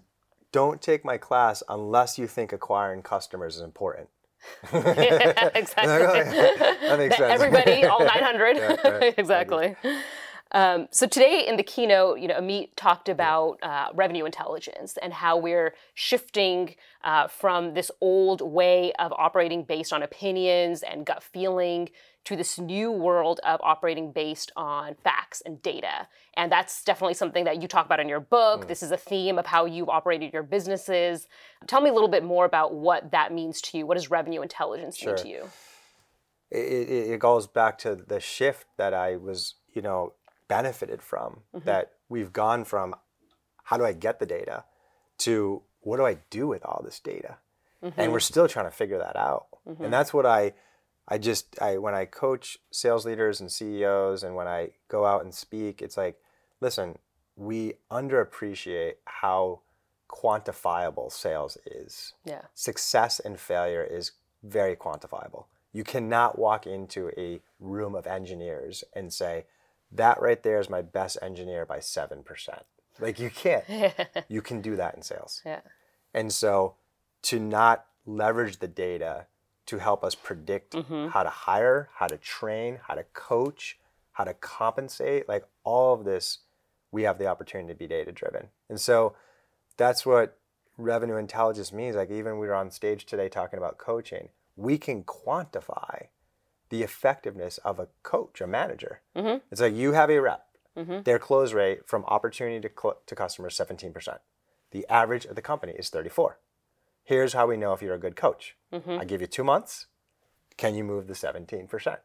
don't 0.52 0.80
take 0.80 1.04
my 1.04 1.18
class 1.18 1.62
unless 1.68 2.18
you 2.18 2.26
think 2.26 2.52
acquiring 2.52 3.02
customers 3.02 3.56
is 3.56 3.62
important. 3.62 4.08
exactly. 4.72 4.74
Like, 5.58 6.26
oh, 6.26 6.32
yeah, 6.32 6.74
that 6.88 6.98
makes 6.98 7.16
sense. 7.16 7.32
Everybody, 7.32 7.84
all 7.84 8.04
900. 8.04 8.56
Yeah, 8.56 8.88
right. 8.88 9.14
exactly. 9.18 9.76
Um, 10.52 10.88
so 10.90 11.06
today 11.06 11.44
in 11.46 11.56
the 11.56 11.62
keynote, 11.62 12.20
you 12.20 12.28
know, 12.28 12.40
Amit 12.40 12.70
talked 12.76 13.08
about 13.08 13.58
uh, 13.62 13.88
revenue 13.94 14.24
intelligence 14.24 14.96
and 15.02 15.12
how 15.12 15.36
we're 15.36 15.74
shifting 15.94 16.74
uh, 17.04 17.28
from 17.28 17.74
this 17.74 17.90
old 18.00 18.40
way 18.40 18.92
of 18.98 19.12
operating 19.12 19.64
based 19.64 19.92
on 19.92 20.02
opinions 20.02 20.82
and 20.82 21.04
gut 21.04 21.22
feeling 21.22 21.90
to 22.24 22.36
this 22.36 22.58
new 22.58 22.90
world 22.90 23.40
of 23.44 23.60
operating 23.62 24.12
based 24.12 24.52
on 24.56 24.94
facts 25.02 25.42
and 25.46 25.62
data. 25.62 26.08
And 26.34 26.52
that's 26.52 26.84
definitely 26.84 27.14
something 27.14 27.44
that 27.44 27.62
you 27.62 27.68
talk 27.68 27.86
about 27.86 28.00
in 28.00 28.08
your 28.08 28.20
book. 28.20 28.64
Mm. 28.64 28.68
This 28.68 28.82
is 28.82 28.90
a 28.90 28.96
theme 28.96 29.38
of 29.38 29.46
how 29.46 29.64
you've 29.64 29.88
operated 29.88 30.32
your 30.32 30.42
businesses. 30.42 31.26
Tell 31.66 31.80
me 31.80 31.88
a 31.88 31.92
little 31.92 32.08
bit 32.08 32.24
more 32.24 32.44
about 32.44 32.74
what 32.74 33.12
that 33.12 33.32
means 33.32 33.62
to 33.62 33.78
you. 33.78 33.86
What 33.86 33.96
does 33.96 34.10
revenue 34.10 34.42
intelligence 34.42 35.04
mean 35.04 35.16
to 35.16 35.28
you? 35.28 35.48
it, 36.50 36.56
it, 36.56 37.10
it 37.12 37.20
goes 37.20 37.46
back 37.46 37.78
to 37.78 37.94
the 37.94 38.20
shift 38.20 38.66
that 38.76 38.94
I 38.94 39.16
was, 39.16 39.54
you 39.74 39.82
know, 39.82 40.14
benefited 40.48 41.02
from. 41.02 41.40
Mm-hmm. 41.54 41.66
That 41.66 41.92
we've 42.08 42.32
gone 42.32 42.64
from 42.64 42.94
how 43.64 43.76
do 43.76 43.84
I 43.84 43.92
get 43.92 44.18
the 44.18 44.26
data 44.26 44.64
to 45.18 45.62
what 45.80 45.98
do 45.98 46.06
I 46.06 46.18
do 46.30 46.46
with 46.46 46.64
all 46.64 46.82
this 46.84 47.00
data, 47.00 47.36
and 47.82 47.94
we're 47.96 48.04
mm-hmm. 48.04 48.18
still 48.18 48.48
trying 48.48 48.66
to 48.66 48.70
figure 48.70 48.98
that 48.98 49.16
out. 49.16 49.46
And 49.66 49.76
mm-hmm. 49.76 49.90
that's 49.90 50.14
what 50.14 50.26
I, 50.26 50.54
I 51.08 51.18
just 51.18 51.60
I 51.60 51.78
when 51.78 51.94
I 51.94 52.04
coach 52.04 52.58
sales 52.70 53.06
leaders 53.06 53.40
and 53.40 53.50
CEOs, 53.50 54.22
and 54.22 54.34
when 54.34 54.46
I 54.46 54.70
go 54.88 55.06
out 55.06 55.24
and 55.24 55.34
speak, 55.34 55.80
it's 55.80 55.96
like, 55.96 56.20
listen, 56.60 56.98
we 57.36 57.74
underappreciate 57.90 58.94
how 59.04 59.60
quantifiable 60.08 61.10
sales 61.12 61.56
is 61.66 62.14
Yeah. 62.24 62.42
success 62.54 63.20
and 63.20 63.38
failure 63.38 63.82
is 63.82 64.12
very 64.42 64.74
quantifiable. 64.76 65.44
You 65.72 65.84
cannot 65.84 66.38
walk 66.38 66.66
into 66.66 67.10
a 67.16 67.40
room 67.60 67.94
of 67.94 68.06
engineers 68.06 68.84
and 68.94 69.12
say, 69.12 69.44
that 69.92 70.20
right 70.20 70.42
there 70.42 70.58
is 70.60 70.68
my 70.70 70.82
best 70.82 71.18
engineer 71.22 71.64
by 71.66 71.78
7%. 71.78 72.24
Like 72.98 73.18
you 73.18 73.30
can't. 73.30 73.64
you 74.28 74.42
can 74.42 74.60
do 74.60 74.76
that 74.76 74.94
in 74.94 75.02
sales. 75.02 75.42
Yeah. 75.44 75.60
And 76.14 76.32
so 76.32 76.74
to 77.22 77.38
not 77.38 77.86
leverage 78.06 78.58
the 78.58 78.68
data 78.68 79.26
to 79.68 79.76
help 79.76 80.02
us 80.02 80.14
predict 80.14 80.72
mm-hmm. 80.72 81.08
how 81.08 81.22
to 81.22 81.28
hire, 81.28 81.90
how 81.96 82.06
to 82.06 82.16
train, 82.16 82.78
how 82.88 82.94
to 82.94 83.04
coach, 83.12 83.78
how 84.12 84.24
to 84.24 84.32
compensate, 84.32 85.28
like 85.28 85.44
all 85.62 85.92
of 85.92 86.04
this, 86.04 86.38
we 86.90 87.02
have 87.02 87.18
the 87.18 87.26
opportunity 87.26 87.74
to 87.74 87.78
be 87.78 87.86
data 87.86 88.10
driven. 88.10 88.48
And 88.70 88.80
so 88.80 89.14
that's 89.76 90.06
what 90.06 90.38
revenue 90.78 91.16
intelligence 91.16 91.70
means. 91.70 91.96
Like 91.96 92.10
even 92.10 92.38
we 92.38 92.46
were 92.46 92.54
on 92.54 92.70
stage 92.70 93.04
today 93.04 93.28
talking 93.28 93.58
about 93.58 93.76
coaching, 93.76 94.30
we 94.56 94.78
can 94.78 95.04
quantify 95.04 96.06
the 96.70 96.82
effectiveness 96.82 97.58
of 97.58 97.78
a 97.78 97.88
coach, 98.02 98.40
a 98.40 98.46
manager. 98.46 99.02
Mm-hmm. 99.14 99.38
It's 99.50 99.60
like 99.60 99.74
you 99.74 99.92
have 99.92 100.08
a 100.08 100.18
rep. 100.18 100.46
Mm-hmm. 100.78 101.02
Their 101.02 101.18
close 101.18 101.52
rate 101.52 101.86
from 101.86 102.04
opportunity 102.06 102.66
to, 102.66 102.70
cl- 102.74 103.00
to 103.06 103.14
customer 103.14 103.48
is 103.48 103.54
17%. 103.54 104.18
The 104.70 104.86
average 104.88 105.26
of 105.26 105.36
the 105.36 105.42
company 105.42 105.72
is 105.72 105.90
34. 105.90 106.38
Here's 107.08 107.32
how 107.32 107.46
we 107.46 107.56
know 107.56 107.72
if 107.72 107.80
you're 107.80 107.94
a 107.94 107.98
good 107.98 108.16
coach. 108.16 108.54
Mm-hmm. 108.70 108.98
I 109.00 109.06
give 109.06 109.22
you 109.22 109.26
two 109.26 109.42
months. 109.42 109.86
Can 110.58 110.74
you 110.74 110.84
move 110.84 111.06
the 111.06 111.14
17%? 111.14 111.96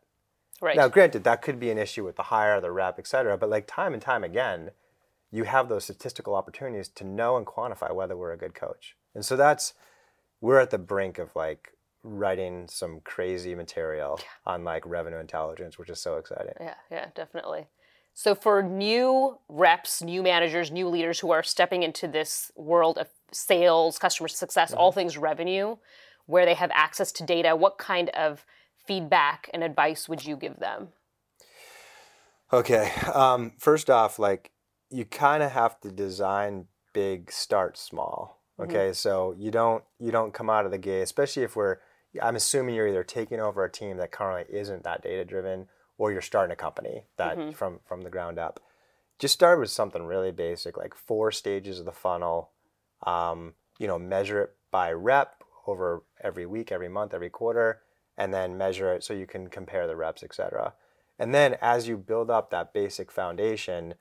Right. 0.61 0.77
Now, 0.77 0.87
granted, 0.87 1.25
that 1.25 1.41
could 1.41 1.59
be 1.59 1.69
an 1.69 1.77
issue 1.77 2.05
with 2.05 2.15
the 2.15 2.23
hire, 2.23 2.61
the 2.61 2.71
rep, 2.71 2.97
et 2.97 3.05
cetera, 3.05 3.37
but 3.37 3.49
like 3.49 3.67
time 3.67 3.91
and 3.91 4.01
time 4.01 4.23
again, 4.23 4.71
you 5.29 5.43
have 5.43 5.67
those 5.67 5.83
statistical 5.83 6.35
opportunities 6.35 6.87
to 6.87 7.03
know 7.03 7.35
and 7.35 7.45
quantify 7.45 7.93
whether 7.93 8.15
we're 8.15 8.31
a 8.31 8.37
good 8.37 8.53
coach. 8.53 8.95
And 9.13 9.25
so 9.25 9.35
that's, 9.35 9.73
we're 10.39 10.61
at 10.61 10.69
the 10.69 10.77
brink 10.77 11.19
of 11.19 11.35
like 11.35 11.73
writing 12.01 12.69
some 12.69 13.01
crazy 13.03 13.55
material 13.55 14.21
on 14.45 14.63
like 14.63 14.85
revenue 14.85 15.19
intelligence, 15.19 15.77
which 15.77 15.89
is 15.89 15.99
so 15.99 16.15
exciting. 16.15 16.53
Yeah, 16.61 16.75
yeah, 16.89 17.07
definitely. 17.13 17.67
So 18.13 18.35
for 18.35 18.61
new 18.61 19.39
reps, 19.49 20.01
new 20.01 20.21
managers, 20.21 20.71
new 20.71 20.87
leaders 20.87 21.19
who 21.19 21.31
are 21.31 21.43
stepping 21.43 21.83
into 21.83 22.07
this 22.07 22.51
world 22.55 22.97
of 22.97 23.07
sales, 23.31 23.97
customer 23.97 24.27
success, 24.27 24.71
all 24.73 24.91
things 24.91 25.17
revenue, 25.17 25.77
where 26.27 26.45
they 26.45 26.53
have 26.53 26.71
access 26.73 27.11
to 27.13 27.25
data, 27.25 27.55
what 27.55 27.77
kind 27.77 28.09
of 28.09 28.45
feedback 28.85 29.49
and 29.53 29.63
advice 29.63 30.07
would 30.07 30.25
you 30.25 30.35
give 30.35 30.59
them? 30.59 30.89
Okay. 32.51 32.91
Um, 33.13 33.53
first 33.57 33.89
off, 33.89 34.19
like 34.19 34.51
you 34.91 35.05
kind 35.05 35.41
of 35.41 35.51
have 35.51 35.79
to 35.81 35.91
design 35.91 36.67
big, 36.93 37.31
start 37.31 37.77
small. 37.77 38.39
Okay, 38.59 38.93
so 38.93 39.33
you 39.37 39.49
don't 39.49 39.83
you 39.99 40.11
don't 40.11 40.33
come 40.33 40.49
out 40.49 40.65
of 40.65 40.71
the 40.71 40.77
gate, 40.77 41.01
especially 41.01 41.43
if 41.43 41.55
we're. 41.55 41.77
I'm 42.21 42.35
assuming 42.35 42.75
you're 42.75 42.87
either 42.87 43.03
taking 43.03 43.39
over 43.39 43.65
a 43.65 43.71
team 43.71 43.97
that 43.97 44.11
currently 44.11 44.55
isn't 44.55 44.83
that 44.83 45.01
data 45.01 45.25
driven, 45.25 45.67
or 46.03 46.11
you're 46.11 46.21
starting 46.21 46.51
a 46.51 46.57
company 46.57 47.05
that 47.15 47.37
from 47.53 47.79
from 47.85 48.01
the 48.01 48.09
ground 48.09 48.37
up. 48.37 48.59
Just 49.19 49.33
start 49.33 49.57
with 49.57 49.69
something 49.69 50.03
really 50.03 50.33
basic, 50.33 50.75
like 50.75 50.93
four 50.93 51.31
stages 51.31 51.79
of 51.79 51.85
the 51.85 51.93
funnel. 51.93 52.49
Um, 53.07 53.53
you 53.79 53.87
know, 53.87 53.97
measure 53.97 54.41
it 54.41 54.49
by 54.69 54.91
rep 54.91 55.45
over 55.65 56.03
every 56.21 56.45
week, 56.45 56.73
every 56.73 56.89
month, 56.89 57.13
every 57.13 57.29
quarter, 57.29 57.83
and 58.17 58.33
then 58.33 58.57
measure 58.57 58.91
it 58.93 59.01
so 59.01 59.13
you 59.13 59.25
can 59.25 59.47
compare 59.47 59.87
the 59.87 59.95
reps, 59.95 60.23
etc. 60.23 60.73
And 61.17 61.33
then 61.33 61.55
as 61.61 61.87
you 61.87 61.95
build 61.95 62.29
up 62.29 62.49
that 62.49 62.73
basic 62.73 63.09
foundation, 63.09 63.93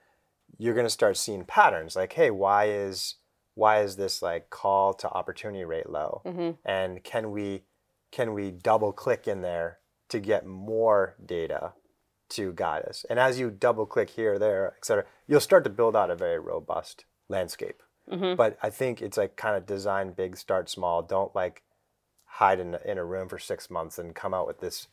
you're 0.59 0.75
going 0.75 0.87
to 0.87 0.91
start 0.91 1.17
seeing 1.17 1.45
patterns 1.45 1.95
like, 1.95 2.15
hey, 2.15 2.33
why 2.33 2.65
is 2.69 3.15
why 3.55 3.81
is 3.81 3.95
this 3.95 4.23
like 4.23 4.51
call 4.51 4.93
to 4.95 5.09
opportunity 5.09 5.65
rate 5.65 5.89
low? 5.89 6.23
And 6.65 7.05
can 7.05 7.31
we 7.31 7.63
can 8.11 8.35
we 8.35 8.51
double 8.51 8.93
click 8.93 9.29
in 9.29 9.41
there 9.41 9.79
to 10.09 10.19
get 10.19 10.45
more 10.45 11.15
data 11.25 11.75
to 12.33 12.53
guide 12.53 12.85
us? 12.85 13.05
And 13.09 13.19
as 13.19 13.39
you 13.39 13.51
double 13.51 13.87
click 13.87 14.11
here, 14.11 14.39
there, 14.39 14.75
et 14.77 14.85
cetera, 14.85 15.05
you'll 15.27 15.41
start 15.41 15.65
to 15.65 15.71
build 15.71 15.97
out 15.97 16.11
a 16.11 16.17
very 16.17 16.39
robust 16.39 17.05
landscape. 17.29 17.83
Mm-hmm. 18.11 18.37
But 18.37 18.59
I 18.63 18.71
think 18.71 19.01
it's 19.01 19.17
like 19.17 19.37
kind 19.37 19.57
of 19.57 19.67
design 19.67 20.13
big, 20.13 20.37
start 20.37 20.69
small. 20.69 21.03
Don't 21.03 21.35
like 21.35 21.63
hide 22.25 22.61
in, 22.61 22.77
in 22.85 22.99
a 22.99 23.05
room 23.05 23.29
for 23.29 23.39
six 23.39 23.71
months 23.71 23.99
and 23.99 24.15
come 24.15 24.35
out 24.35 24.47
with 24.47 24.61
this 24.61 24.89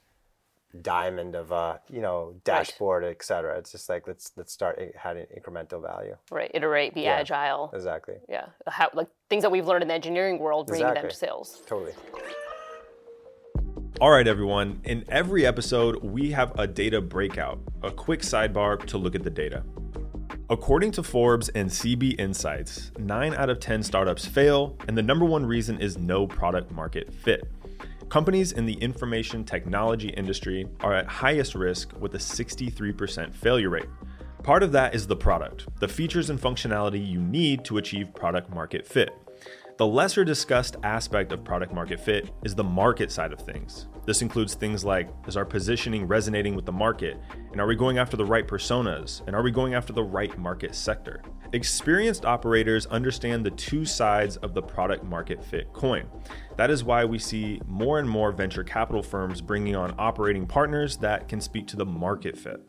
diamond 0.81 1.35
of 1.35 1.51
a 1.51 1.81
you 1.89 1.99
know 1.99 2.35
dashboard, 2.43 3.03
et 3.03 3.23
cetera. 3.23 3.57
It's 3.57 3.71
just 3.71 3.89
like 3.89 4.07
let's 4.07 4.31
let's 4.35 4.53
start 4.53 4.79
having 4.95 5.25
incremental 5.35 5.81
value. 5.81 6.15
Right. 6.29 6.51
Iterate, 6.53 6.93
be 6.93 7.07
agile. 7.07 7.71
Exactly. 7.73 8.15
Yeah. 8.29 8.45
How, 8.67 8.89
like 8.93 9.07
things 9.29 9.41
that 9.41 9.51
we've 9.51 9.65
learned 9.65 9.81
in 9.81 9.87
the 9.87 9.95
engineering 9.95 10.37
world, 10.37 10.67
bringing 10.67 10.93
them 10.93 11.09
to 11.09 11.15
sales. 11.15 11.61
Totally. 11.65 11.93
All 14.01 14.11
right, 14.11 14.29
everyone. 14.29 14.79
In 14.85 15.03
every 15.09 15.45
episode, 15.45 16.01
we 16.01 16.31
have 16.31 16.57
a 16.57 16.65
data 16.65 17.01
breakout, 17.01 17.59
a 17.83 17.91
quick 17.91 18.21
sidebar 18.21 18.81
to 18.85 18.97
look 18.97 19.13
at 19.13 19.23
the 19.23 19.29
data. 19.29 19.61
According 20.49 20.91
to 20.91 21.03
Forbes 21.03 21.49
and 21.49 21.69
CB 21.69 22.17
Insights, 22.17 22.93
9 22.97 23.33
out 23.33 23.49
of 23.49 23.59
10 23.59 23.83
startups 23.83 24.25
fail, 24.25 24.77
and 24.87 24.97
the 24.97 25.01
number 25.01 25.25
one 25.25 25.45
reason 25.45 25.81
is 25.81 25.97
no 25.97 26.25
product 26.25 26.71
market 26.71 27.13
fit. 27.13 27.43
Companies 28.07 28.53
in 28.53 28.65
the 28.65 28.75
information 28.75 29.43
technology 29.43 30.11
industry 30.11 30.65
are 30.79 30.93
at 30.93 31.05
highest 31.05 31.53
risk 31.53 31.91
with 31.99 32.15
a 32.15 32.19
63% 32.19 33.33
failure 33.33 33.69
rate. 33.69 33.89
Part 34.43 34.63
of 34.63 34.71
that 34.71 34.95
is 34.95 35.07
the 35.07 35.17
product, 35.17 35.67
the 35.81 35.89
features 35.89 36.29
and 36.29 36.39
functionality 36.39 37.05
you 37.05 37.19
need 37.19 37.65
to 37.65 37.79
achieve 37.79 38.15
product 38.15 38.49
market 38.49 38.87
fit. 38.87 39.09
The 39.79 39.87
lesser 39.87 40.25
discussed 40.25 40.75
aspect 40.83 41.31
of 41.31 41.45
product 41.45 41.73
market 41.73 42.01
fit 42.01 42.31
is 42.43 42.53
the 42.53 42.65
market 42.65 43.13
side 43.13 43.31
of 43.31 43.39
things. 43.39 43.87
This 44.05 44.21
includes 44.21 44.53
things 44.53 44.83
like 44.83 45.09
is 45.25 45.37
our 45.37 45.45
positioning 45.45 46.05
resonating 46.05 46.53
with 46.53 46.65
the 46.65 46.71
market? 46.73 47.17
And 47.53 47.61
are 47.61 47.65
we 47.65 47.77
going 47.77 47.97
after 47.97 48.17
the 48.17 48.25
right 48.25 48.45
personas? 48.45 49.25
And 49.25 49.33
are 49.33 49.41
we 49.41 49.51
going 49.51 49.75
after 49.75 49.93
the 49.93 50.03
right 50.03 50.37
market 50.37 50.75
sector? 50.75 51.21
Experienced 51.53 52.25
operators 52.25 52.87
understand 52.87 53.45
the 53.45 53.51
two 53.51 53.85
sides 53.85 54.35
of 54.35 54.53
the 54.53 54.61
product 54.61 55.05
market 55.05 55.41
fit 55.41 55.71
coin. 55.71 56.09
That 56.57 56.69
is 56.69 56.83
why 56.83 57.05
we 57.05 57.17
see 57.17 57.61
more 57.65 57.99
and 57.99 58.09
more 58.09 58.33
venture 58.33 58.65
capital 58.65 59.01
firms 59.01 59.39
bringing 59.39 59.77
on 59.77 59.95
operating 59.97 60.45
partners 60.45 60.97
that 60.97 61.29
can 61.29 61.39
speak 61.39 61.67
to 61.67 61.77
the 61.77 61.85
market 61.85 62.37
fit. 62.37 62.61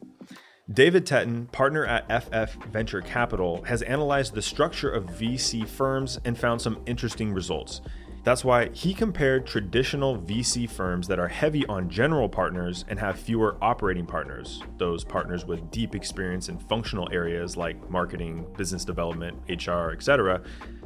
David 0.72 1.04
Teten, 1.04 1.50
partner 1.50 1.84
at 1.84 2.06
FF 2.22 2.54
Venture 2.66 3.00
Capital, 3.00 3.60
has 3.62 3.82
analyzed 3.82 4.34
the 4.34 4.42
structure 4.42 4.88
of 4.88 5.06
VC 5.06 5.66
firms 5.66 6.20
and 6.24 6.38
found 6.38 6.62
some 6.62 6.80
interesting 6.86 7.32
results. 7.32 7.80
That's 8.22 8.44
why 8.44 8.68
he 8.68 8.94
compared 8.94 9.46
traditional 9.46 10.16
VC 10.16 10.70
firms 10.70 11.08
that 11.08 11.18
are 11.18 11.26
heavy 11.26 11.66
on 11.66 11.90
general 11.90 12.28
partners 12.28 12.84
and 12.86 13.00
have 13.00 13.18
fewer 13.18 13.56
operating 13.60 14.06
partners, 14.06 14.62
those 14.78 15.02
partners 15.02 15.44
with 15.44 15.72
deep 15.72 15.96
experience 15.96 16.48
in 16.48 16.58
functional 16.58 17.08
areas 17.10 17.56
like 17.56 17.90
marketing, 17.90 18.46
business 18.56 18.84
development, 18.84 19.38
HR, 19.48 19.90
etc., 19.90 20.40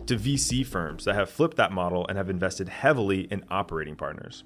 to 0.07 0.17
VC 0.17 0.65
firms 0.65 1.05
that 1.05 1.15
have 1.15 1.29
flipped 1.29 1.59
that 1.59 1.73
model 1.73 2.07
and 2.09 2.17
have 2.17 2.31
invested 2.31 2.71
heavily 2.71 3.23
in 3.31 3.45
operating 3.51 3.97
partners. 3.97 4.45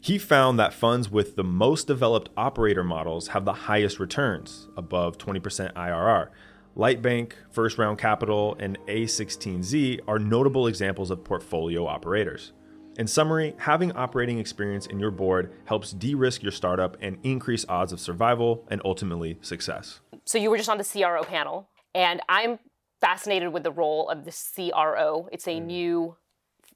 He 0.00 0.18
found 0.18 0.58
that 0.58 0.72
funds 0.72 1.10
with 1.10 1.36
the 1.36 1.44
most 1.44 1.86
developed 1.86 2.30
operator 2.36 2.82
models 2.82 3.28
have 3.28 3.44
the 3.44 3.52
highest 3.52 4.00
returns, 4.00 4.68
above 4.76 5.18
20% 5.18 5.72
IRR. 5.74 6.28
Lightbank, 6.76 7.32
First 7.50 7.78
Round 7.78 7.98
Capital, 7.98 8.56
and 8.58 8.78
A16Z 8.86 10.00
are 10.08 10.18
notable 10.18 10.66
examples 10.66 11.10
of 11.10 11.24
portfolio 11.24 11.86
operators. 11.86 12.52
In 12.98 13.06
summary, 13.06 13.54
having 13.58 13.92
operating 13.92 14.38
experience 14.38 14.86
in 14.86 14.98
your 14.98 15.10
board 15.10 15.52
helps 15.64 15.92
de 15.92 16.14
risk 16.14 16.42
your 16.42 16.52
startup 16.52 16.96
and 17.00 17.18
increase 17.22 17.64
odds 17.68 17.92
of 17.92 18.00
survival 18.00 18.66
and 18.70 18.80
ultimately 18.84 19.38
success. 19.40 20.00
So 20.24 20.38
you 20.38 20.50
were 20.50 20.56
just 20.56 20.68
on 20.68 20.78
the 20.78 20.84
CRO 20.84 21.22
panel, 21.24 21.68
and 21.94 22.20
I'm 22.28 22.58
fascinated 23.00 23.52
with 23.52 23.62
the 23.62 23.72
role 23.72 24.08
of 24.08 24.24
the 24.24 24.32
CRO. 24.32 25.28
It's 25.32 25.46
a 25.46 25.60
mm. 25.60 25.66
new, 25.66 26.16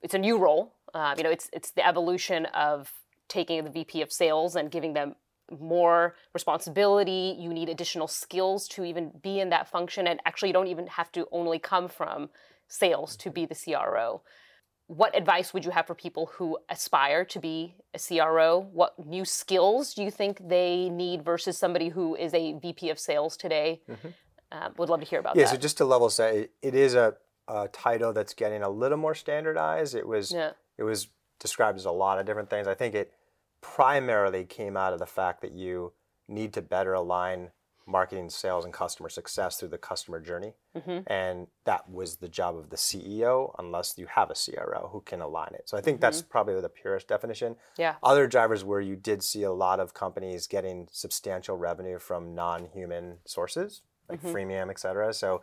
it's 0.02 0.14
a 0.14 0.18
new 0.18 0.38
role. 0.38 0.74
Uh, 0.94 1.14
you 1.16 1.24
know, 1.24 1.30
it's 1.30 1.50
it's 1.52 1.72
the 1.72 1.86
evolution 1.86 2.46
of 2.46 2.92
taking 3.28 3.64
the 3.64 3.70
VP 3.70 4.00
of 4.02 4.12
sales 4.12 4.54
and 4.56 4.70
giving 4.70 4.92
them 4.92 5.16
more 5.58 6.14
responsibility. 6.32 7.36
You 7.38 7.52
need 7.52 7.68
additional 7.68 8.06
skills 8.08 8.68
to 8.68 8.84
even 8.84 9.10
be 9.22 9.40
in 9.40 9.50
that 9.50 9.68
function, 9.68 10.06
and 10.06 10.20
actually, 10.24 10.50
you 10.50 10.54
don't 10.54 10.68
even 10.68 10.86
have 10.86 11.10
to 11.12 11.26
only 11.32 11.58
come 11.58 11.88
from 11.88 12.30
sales 12.68 13.16
to 13.18 13.30
be 13.30 13.44
the 13.44 13.54
CRO. 13.54 14.22
What 14.86 15.16
advice 15.16 15.54
would 15.54 15.64
you 15.64 15.70
have 15.70 15.86
for 15.86 15.94
people 15.94 16.26
who 16.34 16.58
aspire 16.68 17.24
to 17.26 17.40
be 17.40 17.74
a 17.94 17.98
CRO? 17.98 18.68
What 18.72 18.94
new 19.04 19.24
skills 19.24 19.94
do 19.94 20.02
you 20.02 20.10
think 20.10 20.46
they 20.46 20.90
need 20.90 21.24
versus 21.24 21.56
somebody 21.56 21.88
who 21.88 22.14
is 22.14 22.34
a 22.34 22.52
VP 22.58 22.90
of 22.90 22.98
sales 22.98 23.36
today? 23.36 23.80
Uh, 24.52 24.68
would 24.76 24.90
love 24.90 25.00
to 25.00 25.06
hear 25.06 25.20
about 25.20 25.36
Yeah, 25.36 25.44
that. 25.44 25.50
so 25.50 25.56
just 25.56 25.78
to 25.78 25.84
level 25.86 26.10
set, 26.10 26.34
it, 26.34 26.52
it 26.62 26.74
is 26.74 26.94
a, 26.94 27.14
a 27.48 27.68
title 27.68 28.12
that's 28.12 28.34
getting 28.34 28.62
a 28.62 28.68
little 28.68 28.98
more 28.98 29.14
standardized. 29.14 29.94
It 29.94 30.06
was 30.06 30.32
Yeah. 30.32 30.52
It 30.78 30.82
was 30.82 31.08
described 31.38 31.78
as 31.78 31.84
a 31.84 31.90
lot 31.90 32.18
of 32.18 32.26
different 32.26 32.50
things. 32.50 32.66
I 32.66 32.74
think 32.74 32.94
it 32.94 33.12
primarily 33.60 34.44
came 34.44 34.76
out 34.76 34.92
of 34.92 34.98
the 34.98 35.06
fact 35.06 35.40
that 35.42 35.52
you 35.52 35.92
need 36.28 36.52
to 36.54 36.62
better 36.62 36.92
align 36.92 37.50
marketing, 37.86 38.30
sales, 38.30 38.64
and 38.64 38.72
customer 38.72 39.08
success 39.08 39.58
through 39.58 39.68
the 39.68 39.78
customer 39.78 40.18
journey, 40.18 40.54
mm-hmm. 40.74 41.00
and 41.06 41.46
that 41.64 41.88
was 41.88 42.16
the 42.16 42.28
job 42.28 42.56
of 42.56 42.70
the 42.70 42.76
CEO, 42.76 43.54
unless 43.58 43.98
you 43.98 44.06
have 44.06 44.30
a 44.30 44.34
CRO 44.34 44.88
who 44.90 45.02
can 45.02 45.20
align 45.20 45.50
it. 45.54 45.68
So 45.68 45.76
I 45.76 45.82
think 45.82 46.00
that's 46.00 46.22
mm-hmm. 46.22 46.30
probably 46.30 46.60
the 46.60 46.68
purest 46.68 47.08
definition. 47.08 47.56
Yeah. 47.76 47.96
Other 48.02 48.26
drivers 48.26 48.64
where 48.64 48.80
you 48.80 48.96
did 48.96 49.22
see 49.22 49.42
a 49.42 49.52
lot 49.52 49.80
of 49.80 49.92
companies 49.92 50.46
getting 50.46 50.88
substantial 50.92 51.58
revenue 51.58 51.98
from 51.98 52.34
non-human 52.34 53.18
sources, 53.26 53.82
like 54.08 54.22
mm-hmm. 54.22 54.34
freemium, 54.34 54.70
et 54.70 54.78
cetera. 54.78 55.12
So 55.12 55.42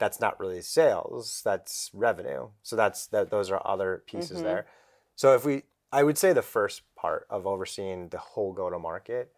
that's 0.00 0.18
not 0.18 0.40
really 0.40 0.62
sales, 0.62 1.42
that's 1.44 1.90
revenue. 1.94 2.48
So 2.62 2.74
that's 2.74 3.06
that 3.08 3.30
those 3.30 3.50
are 3.50 3.62
other 3.64 4.02
pieces 4.06 4.42
there. 4.42 4.66
So 5.14 5.34
if 5.34 5.44
we 5.44 5.62
I 5.92 6.02
would 6.02 6.18
say 6.18 6.32
the 6.32 6.42
first 6.42 6.82
part 6.96 7.26
of 7.30 7.46
overseeing 7.46 8.08
the 8.08 8.18
whole 8.18 8.52
go 8.52 8.70
to 8.70 8.78
market 8.78 9.32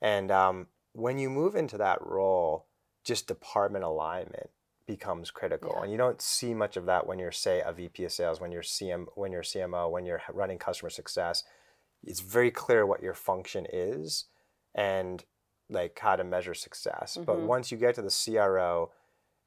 and 0.00 0.30
um, 0.30 0.66
when 0.92 1.18
you 1.18 1.30
move 1.30 1.54
into 1.56 1.78
that 1.78 2.04
role, 2.04 2.66
just 3.04 3.26
department 3.26 3.84
alignment 3.84 4.50
becomes 4.86 5.30
critical. 5.30 5.80
And 5.80 5.90
you 5.92 5.96
don't 5.96 6.20
see 6.20 6.54
much 6.54 6.76
of 6.76 6.86
that 6.86 7.06
when 7.06 7.18
you're 7.18 7.32
say 7.32 7.62
a 7.64 7.72
VP 7.72 8.04
of 8.04 8.12
sales, 8.12 8.40
when 8.40 8.52
you're 8.52 8.62
CM 8.62 9.06
when 9.14 9.32
you're 9.32 9.42
CMO, 9.42 9.90
when 9.90 10.04
you're 10.04 10.22
running 10.32 10.58
customer 10.58 10.90
success. 10.90 11.44
It's 12.04 12.20
very 12.20 12.50
clear 12.50 12.84
what 12.84 13.02
your 13.02 13.14
function 13.14 13.66
is 13.72 14.26
and 14.74 15.24
like 15.70 15.98
how 15.98 16.16
to 16.16 16.24
measure 16.24 16.54
success. 16.54 17.16
But 17.24 17.38
once 17.40 17.70
you 17.70 17.78
get 17.78 17.94
to 17.94 18.02
the 18.02 18.10
CRO, 18.10 18.90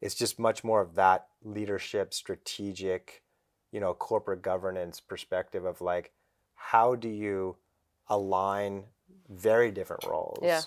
it's 0.02 0.16
just 0.16 0.40
much 0.40 0.64
more 0.64 0.82
of 0.82 0.96
that 0.96 1.28
leadership, 1.44 2.14
strategic, 2.14 3.24
you 3.72 3.80
know, 3.80 3.94
corporate 3.94 4.42
governance 4.42 5.00
perspective 5.00 5.66
of 5.66 5.82
like, 5.82 6.12
how 6.56 6.96
do 6.96 7.10
you 7.10 7.58
align 8.08 8.84
very 9.30 9.72
different 9.72 10.06
roles? 10.06 10.40
Yeah. 10.42 10.62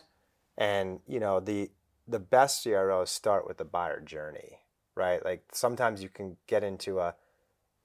And 0.57 1.01
you 1.07 1.21
know, 1.21 1.41
the 1.41 1.71
the 2.07 2.19
best 2.19 2.63
CROs 2.63 3.11
start 3.11 3.47
with 3.47 3.59
the 3.59 3.65
buyer 3.65 4.01
journey, 4.01 4.61
right? 4.95 5.25
Like 5.25 5.45
sometimes 5.53 6.03
you 6.03 6.09
can 6.09 6.37
get 6.47 6.65
into 6.65 6.99
a 7.01 7.15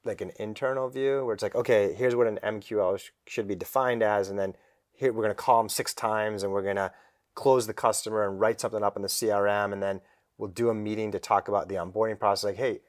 like 0.06 0.22
an 0.22 0.32
internal 0.40 0.90
view 0.90 1.26
where 1.26 1.34
it's 1.34 1.44
like, 1.44 1.56
okay, 1.56 1.94
here's 1.94 2.16
what 2.16 2.28
an 2.28 2.40
MQL 2.44 3.00
sh- 3.00 3.12
should 3.26 3.48
be 3.48 3.56
defined 3.56 4.04
as, 4.04 4.30
and 4.30 4.38
then 4.38 4.56
here 4.92 5.14
we're 5.14 5.24
going 5.24 5.30
to 5.30 5.36
call 5.36 5.62
them 5.62 5.70
six 5.70 5.94
times, 5.94 6.44
and 6.44 6.52
we're 6.52 6.64
going 6.64 6.76
to 6.76 6.92
close 7.36 7.68
the 7.68 7.74
customer 7.74 8.28
and 8.28 8.40
write 8.40 8.60
something 8.60 8.84
up 8.84 8.96
in 8.96 9.02
the 9.02 9.08
CRM, 9.08 9.72
and 9.72 9.82
then 9.82 10.02
we'll 10.38 10.50
do 10.50 10.70
a 10.70 10.74
meeting 10.74 11.12
to 11.12 11.20
talk 11.20 11.48
about 11.48 11.70
the 11.70 11.76
onboarding 11.76 12.20
process. 12.20 12.44
Like, 12.44 12.58
hey, 12.58 12.82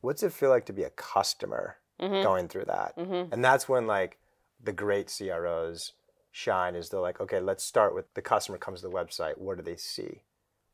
what's 0.00 0.22
it 0.22 0.32
feel 0.32 0.50
like 0.50 0.66
to 0.66 0.72
be 0.72 0.82
a 0.82 0.90
customer 0.90 1.76
mm-hmm. 2.00 2.22
going 2.22 2.48
through 2.48 2.66
that? 2.66 2.96
Mm-hmm. 2.96 3.32
And 3.32 3.44
that's 3.44 3.68
when 3.68 3.86
like 3.86 4.18
the 4.62 4.72
great 4.72 5.12
CROs 5.14 5.92
shine. 6.30 6.74
Is 6.74 6.88
they're 6.88 7.00
like, 7.00 7.20
okay, 7.20 7.40
let's 7.40 7.64
start 7.64 7.94
with 7.94 8.12
the 8.14 8.22
customer 8.22 8.58
comes 8.58 8.80
to 8.80 8.88
the 8.88 8.94
website. 8.94 9.38
What 9.38 9.56
do 9.56 9.62
they 9.62 9.76
see? 9.76 10.22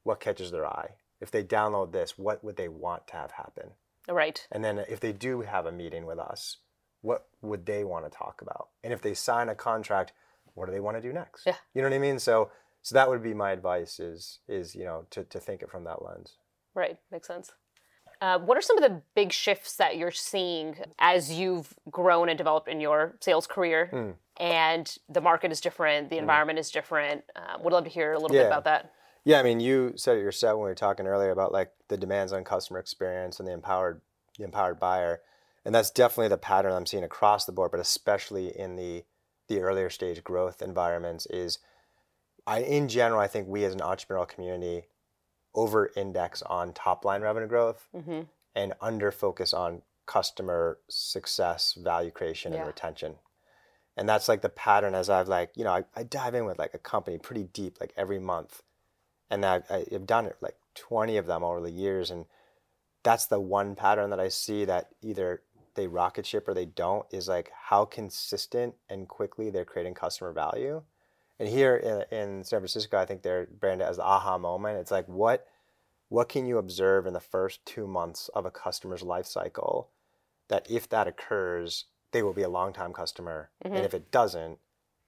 What 0.03 0.21
catches 0.21 0.51
their 0.51 0.67
eye? 0.67 0.91
If 1.21 1.31
they 1.31 1.43
download 1.43 1.93
this, 1.93 2.19
what 2.19 2.45
would 2.45 2.57
they 2.57 2.69
want 2.69 3.07
to 3.09 3.15
have 3.15 3.33
happen? 3.33 3.71
Right. 4.09 4.47
And 4.53 4.65
then 4.65 4.79
if 4.89 5.01
they 5.01 5.13
do 5.13 5.41
have 5.41 5.67
a 5.67 5.73
meeting 5.73 6.07
with 6.07 6.19
us, 6.19 6.59
what 7.01 7.27
would 7.43 7.67
they 7.67 7.85
want 7.85 8.05
to 8.05 8.17
talk 8.17 8.43
about? 8.43 8.69
And 8.85 8.93
if 8.93 9.01
they 9.01 9.15
sign 9.15 9.49
a 9.49 9.55
contract, 9.55 10.13
what 10.55 10.67
do 10.67 10.73
they 10.73 10.81
want 10.81 10.97
to 10.97 11.01
do 11.01 11.13
next? 11.13 11.47
Yeah. 11.47 11.57
You 11.75 11.83
know 11.83 11.89
what 11.89 11.95
I 11.95 11.99
mean? 11.99 12.19
So 12.19 12.51
so 12.87 12.95
that 12.95 13.09
would 13.09 13.23
be 13.23 13.35
my 13.35 13.51
advice 13.51 13.99
is 13.99 14.39
is 14.49 14.75
you 14.75 14.85
know 14.85 15.05
to, 15.11 15.25
to 15.25 15.41
think 15.41 15.63
it 15.63 15.71
from 15.71 15.85
that 15.85 16.05
lens 16.05 16.37
Right, 16.77 16.99
makes 17.11 17.27
sense. 17.27 17.53
Uh, 18.21 18.39
what 18.39 18.57
are 18.57 18.63
some 18.63 18.77
of 18.79 18.85
the 18.85 19.03
big 19.15 19.33
shifts 19.33 19.77
that 19.77 19.97
you're 19.97 20.11
seeing 20.11 20.77
as 20.99 21.33
you've 21.33 21.75
grown 21.91 22.29
and 22.29 22.39
developed 22.39 22.69
in 22.69 22.81
your 22.81 23.17
sales 23.21 23.47
career? 23.47 23.89
Hmm. 23.91 24.11
And 24.39 24.99
the 25.09 25.23
market 25.23 25.51
is 25.51 25.61
different, 25.63 26.11
the 26.11 26.19
environment 26.19 26.59
is 26.59 26.71
different. 26.71 27.25
Uh, 27.35 27.57
would 27.63 27.73
love 27.73 27.85
to 27.85 27.91
hear 27.91 28.13
a 28.13 28.19
little 28.19 28.37
bit 28.37 28.47
about 28.47 28.65
that. 28.65 28.93
Yeah, 29.25 29.41
I 29.41 29.43
mean, 29.43 29.59
you 29.59 29.95
said 29.97 30.19
it 30.19 30.21
yourself 30.21 30.59
when 30.59 30.65
we 30.65 30.71
were 30.71 30.75
talking 30.75 31.07
earlier 31.07 31.31
about 31.31 31.51
like 31.51 31.73
the 31.89 31.97
demands 31.97 32.33
on 32.33 32.45
customer 32.45 32.79
experience 32.79 33.41
and 33.41 33.49
the 33.49 33.53
empowered, 33.53 34.03
the 34.39 34.45
empowered 34.45 34.79
buyer, 34.79 35.23
and 35.65 35.75
that's 35.75 35.91
definitely 35.91 36.29
the 36.29 36.37
pattern 36.37 36.73
I'm 36.73 36.87
seeing 36.87 37.05
across 37.05 37.47
the 37.47 37.53
board, 37.53 37.71
but 37.71 37.81
especially 37.81 38.49
in 38.49 38.77
the 38.77 39.05
the 39.49 39.61
earlier 39.61 39.89
stage 39.89 40.23
growth 40.23 40.61
environments. 40.61 41.25
Is 41.27 41.59
I, 42.47 42.61
in 42.61 42.89
general, 42.89 43.21
I 43.21 43.27
think 43.27 43.49
we 43.49 43.65
as 43.65 43.75
an 43.75 43.81
entrepreneurial 43.81 44.29
community 44.29 44.87
over 45.55 45.91
index 45.97 46.43
on 46.43 46.73
top 46.73 47.05
line 47.05 47.23
revenue 47.23 47.49
growth 47.49 47.89
hmm 47.93 48.23
and 48.55 48.73
under 48.81 49.11
focus 49.13 49.53
on 49.53 49.83
customer 50.07 50.79
success, 50.89 51.75
value 51.75 52.11
creation, 52.11 52.53
Yeah. 52.53 52.61
and 52.61 52.67
retention. 52.67 53.17
And 53.99 54.09
that's 54.09 54.29
like 54.29 54.41
the 54.41 54.49
pattern 54.49 54.95
as 54.95 55.11
I've 55.11 55.29
like, 55.29 55.51
you 55.57 55.65
know, 55.65 55.73
I, 55.73 55.85
I 55.95 56.05
dive 56.05 56.35
in 56.35 56.47
with 56.47 56.59
like 56.59 56.73
a 56.73 56.79
company 56.79 57.19
pretty 57.19 57.45
deep, 57.45 57.79
like 57.81 57.93
every 57.97 58.19
month. 58.19 58.63
And 59.31 59.45
I've, 59.45 59.65
I've 59.71 60.07
done 60.07 60.25
it 60.27 60.37
like 60.41 60.57
20 60.75 61.17
of 61.19 61.27
them 61.27 61.43
over 61.45 61.61
the 61.61 61.71
years. 61.71 62.11
And 62.11 62.27
that's 63.03 63.27
the 63.27 63.41
one 63.41 63.75
pattern 63.75 64.11
that 64.11 64.21
I 64.21 64.29
see 64.29 64.65
that 64.65 64.89
either 65.03 65.43
they 65.75 65.87
rocket 65.87 66.25
ship 66.25 66.49
or 66.49 66.55
they 66.55 66.67
don't 66.67 67.05
is 67.11 67.29
like 67.29 67.51
how 67.69 67.85
consistent 67.85 68.75
and 68.89 69.09
quickly 69.09 69.51
they're 69.51 69.65
creating 69.65 69.95
customer 69.95 70.33
value. 70.33 70.83
And 71.39 71.49
here 71.49 71.77
in, 71.77 72.19
in 72.19 72.45
San 72.45 72.61
Francisco, 72.61 72.99
I 72.99 73.05
think 73.05 73.23
they're 73.23 73.47
branded 73.47 73.87
as 73.87 73.97
the 73.97 74.05
aha 74.05 74.39
moment. 74.39 74.79
It's 74.79 74.91
like, 74.91 75.07
what 75.07 75.47
what 76.09 76.29
can 76.29 76.47
you 76.47 76.57
observe 76.59 77.05
in 77.07 77.13
the 77.15 77.21
first 77.21 77.65
two 77.67 77.87
months 77.87 78.29
of 78.29 78.47
a 78.47 78.51
customer's 78.51 79.03
life 79.03 79.27
cycle 79.27 79.91
that 80.49 80.71
if 80.71 80.89
that 80.91 81.09
occurs, 81.09 81.87
they 82.13 82.23
will 82.23 82.33
be 82.33 82.43
a 82.43 82.49
long-time 82.49 82.93
customer, 82.93 83.51
and 83.63 83.85
if 83.85 83.93
it 83.93 84.13
doesn't, 84.13 84.59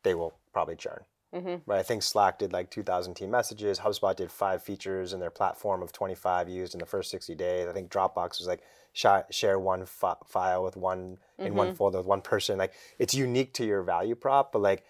they 0.02 0.14
will 0.14 0.34
probably 0.52 0.74
churn. 0.74 1.04
Mhm. 1.32 1.62
Right? 1.66 1.78
I 1.78 1.82
think 1.84 2.02
Slack 2.02 2.38
did 2.38 2.52
like 2.52 2.70
2,000 2.70 3.14
team 3.14 3.30
messages. 3.30 3.78
HubSpot 3.80 4.16
did 4.16 4.32
five 4.32 4.62
features 4.62 5.12
in 5.12 5.20
their 5.20 5.30
platform 5.30 5.82
of 5.82 5.92
25 5.92 6.48
used 6.48 6.74
in 6.74 6.80
the 6.80 6.86
first 6.86 7.10
60 7.10 7.34
days. 7.36 7.68
I 7.68 7.72
think 7.72 7.90
Dropbox 7.92 8.38
was 8.40 8.46
like 8.48 8.62
sh- 8.92 9.06
share 9.30 9.58
one 9.58 9.84
fi- 9.86 10.16
file 10.26 10.64
with 10.64 10.76
one 10.76 11.18
in 11.38 11.54
one 11.54 11.68
folder 11.74 11.98
with 11.98 12.06
one 12.06 12.22
person. 12.22 12.58
Like 12.58 12.72
it's 12.98 13.14
unique 13.14 13.52
to 13.54 13.64
your 13.64 13.82
value 13.82 14.14
prop, 14.16 14.50
but 14.52 14.62
like 14.62 14.84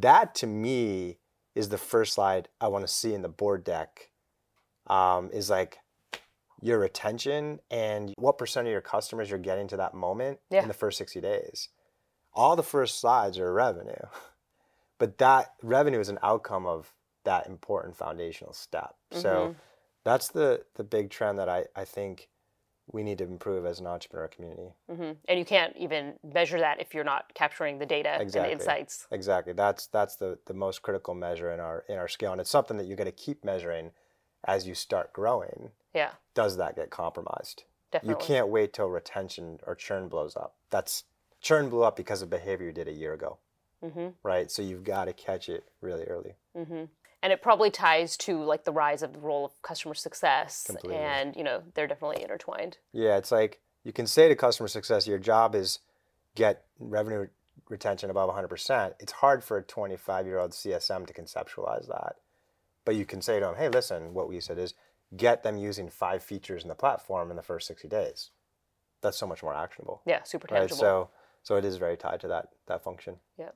that 0.00 0.34
to 0.36 0.46
me 0.46 1.18
is 1.54 1.68
the 1.68 1.78
first 1.78 2.14
slide 2.14 2.48
I 2.60 2.68
want 2.68 2.86
to 2.86 2.92
see 2.92 3.14
in 3.14 3.22
the 3.22 3.28
board 3.28 3.62
deck 3.64 4.10
um, 4.86 5.30
is 5.32 5.50
like 5.50 5.78
your 6.60 6.78
retention 6.78 7.60
and 7.70 8.14
what 8.16 8.38
percent 8.38 8.66
of 8.66 8.72
your 8.72 8.80
customers 8.80 9.28
you're 9.30 9.38
getting 9.38 9.68
to 9.68 9.76
that 9.76 9.94
moment 9.94 10.38
Yeah. 10.50 10.62
in 10.62 10.68
the 10.68 10.74
first 10.74 10.98
60 10.98 11.20
days. 11.20 11.68
All 12.34 12.56
the 12.56 12.62
first 12.62 13.00
slides 13.00 13.38
are 13.38 13.52
revenue, 13.52 14.06
but 14.98 15.18
that 15.18 15.52
revenue 15.62 16.00
is 16.00 16.08
an 16.08 16.18
outcome 16.22 16.66
of 16.66 16.94
that 17.24 17.46
important 17.46 17.96
foundational 17.96 18.52
step. 18.52 18.94
So 19.12 19.54
that's 20.04 20.28
the 20.28 20.64
the 20.74 20.82
big 20.84 21.10
trend 21.10 21.38
that 21.38 21.48
I, 21.48 21.66
I 21.76 21.84
think 21.84 22.28
we 22.92 23.02
need 23.02 23.18
to 23.18 23.24
improve 23.24 23.64
as 23.66 23.80
an 23.80 23.86
entrepreneur 23.86 24.28
community. 24.28 24.74
hmm 24.88 25.12
And 25.26 25.38
you 25.38 25.44
can't 25.44 25.74
even 25.76 26.14
measure 26.22 26.58
that 26.60 26.80
if 26.80 26.94
you're 26.94 27.04
not 27.04 27.32
capturing 27.34 27.78
the 27.78 27.86
data 27.86 28.18
Exactly. 28.20 28.52
and 28.52 28.60
the 28.60 28.64
insights. 28.64 29.06
Exactly. 29.10 29.52
That's 29.52 29.86
that's 29.86 30.16
the, 30.16 30.38
the 30.46 30.54
most 30.54 30.82
critical 30.82 31.14
measure 31.14 31.50
in 31.52 31.60
our 31.60 31.84
in 31.88 31.96
our 31.96 32.08
scale. 32.08 32.32
And 32.32 32.40
it's 32.40 32.50
something 32.50 32.76
that 32.76 32.86
you 32.86 32.96
gotta 32.96 33.12
keep 33.12 33.44
measuring 33.44 33.90
as 34.44 34.66
you 34.66 34.74
start 34.74 35.12
growing. 35.12 35.70
Yeah, 35.94 36.10
Does 36.34 36.56
that 36.56 36.76
get 36.76 36.90
compromised? 36.90 37.64
definitely. 37.90 38.22
You 38.22 38.26
can't 38.26 38.48
wait 38.48 38.72
till 38.72 38.88
retention 38.88 39.58
or 39.66 39.74
churn 39.74 40.08
blows 40.08 40.36
up. 40.36 40.54
That's 40.70 41.04
churn 41.40 41.68
blew 41.68 41.82
up 41.82 41.96
because 41.96 42.22
of 42.22 42.30
behavior 42.30 42.66
you 42.66 42.72
did 42.72 42.88
a 42.88 42.92
year 42.92 43.12
ago, 43.12 43.38
hmm 43.82 44.08
right? 44.22 44.50
So 44.50 44.62
you've 44.62 44.84
got 44.84 45.04
to 45.06 45.12
catch 45.12 45.48
it 45.48 45.64
really 45.80 46.04
early. 46.04 46.34
hmm 46.56 46.84
And 47.22 47.32
it 47.32 47.40
probably 47.40 47.70
ties 47.70 48.16
to 48.18 48.42
like 48.42 48.64
the 48.64 48.72
rise 48.72 49.02
of 49.02 49.12
the 49.12 49.20
role 49.20 49.44
of 49.44 49.62
customer 49.62 49.94
success, 49.94 50.64
Completely. 50.66 50.96
and 50.96 51.36
you 51.36 51.44
know 51.44 51.62
they're 51.74 51.86
definitely 51.86 52.22
intertwined. 52.22 52.78
Yeah, 52.92 53.16
it's 53.16 53.30
like 53.30 53.60
you 53.84 53.92
can 53.92 54.06
say 54.06 54.28
to 54.28 54.34
customer 54.34 54.68
success, 54.68 55.06
your 55.06 55.18
job 55.18 55.54
is 55.54 55.78
get 56.34 56.64
revenue 56.78 57.28
retention 57.68 58.10
above 58.10 58.28
100%. 58.34 58.94
It's 59.00 59.12
hard 59.12 59.42
for 59.44 59.56
a 59.58 59.62
25 59.62 60.26
year 60.26 60.38
old 60.38 60.50
CSM 60.52 61.06
to 61.06 61.12
conceptualize 61.14 61.86
that. 61.88 62.16
But 62.84 62.96
you 62.96 63.06
can 63.06 63.22
say 63.22 63.38
to 63.38 63.46
them, 63.46 63.54
hey, 63.56 63.68
listen, 63.68 64.14
what 64.14 64.28
we 64.28 64.40
said 64.40 64.58
is 64.58 64.74
get 65.16 65.42
them 65.42 65.56
using 65.56 65.88
five 65.88 66.22
features 66.22 66.62
in 66.62 66.68
the 66.68 66.74
platform 66.74 67.30
in 67.30 67.36
the 67.36 67.42
first 67.42 67.66
60 67.68 67.86
days. 67.88 68.30
That's 69.00 69.16
so 69.16 69.26
much 69.26 69.42
more 69.42 69.54
actionable. 69.54 70.02
Yeah, 70.06 70.22
super 70.24 70.46
tangible 70.48 70.60
Right. 70.62 70.68
tangible. 70.68 70.78
So, 70.80 71.10
so 71.42 71.56
it 71.56 71.64
is 71.64 71.76
very 71.76 71.96
tied 71.96 72.20
to 72.20 72.28
that, 72.28 72.48
that 72.66 72.82
function. 72.82 73.16
Yeah. 73.38 73.50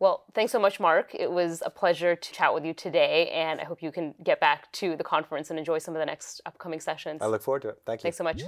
Well, 0.00 0.24
thanks 0.32 0.50
so 0.50 0.58
much, 0.58 0.80
Mark. 0.80 1.14
It 1.14 1.30
was 1.30 1.62
a 1.64 1.68
pleasure 1.68 2.16
to 2.16 2.32
chat 2.32 2.54
with 2.54 2.64
you 2.64 2.72
today, 2.72 3.28
and 3.34 3.60
I 3.60 3.64
hope 3.64 3.82
you 3.82 3.92
can 3.92 4.14
get 4.24 4.40
back 4.40 4.72
to 4.72 4.96
the 4.96 5.04
conference 5.04 5.50
and 5.50 5.58
enjoy 5.58 5.76
some 5.76 5.94
of 5.94 6.00
the 6.00 6.06
next 6.06 6.40
upcoming 6.46 6.80
sessions. 6.80 7.20
I 7.20 7.26
look 7.26 7.42
forward 7.42 7.60
to 7.62 7.68
it. 7.68 7.82
Thank 7.84 8.00
you. 8.00 8.04
Thanks 8.04 8.16
so 8.16 8.24
much. 8.24 8.40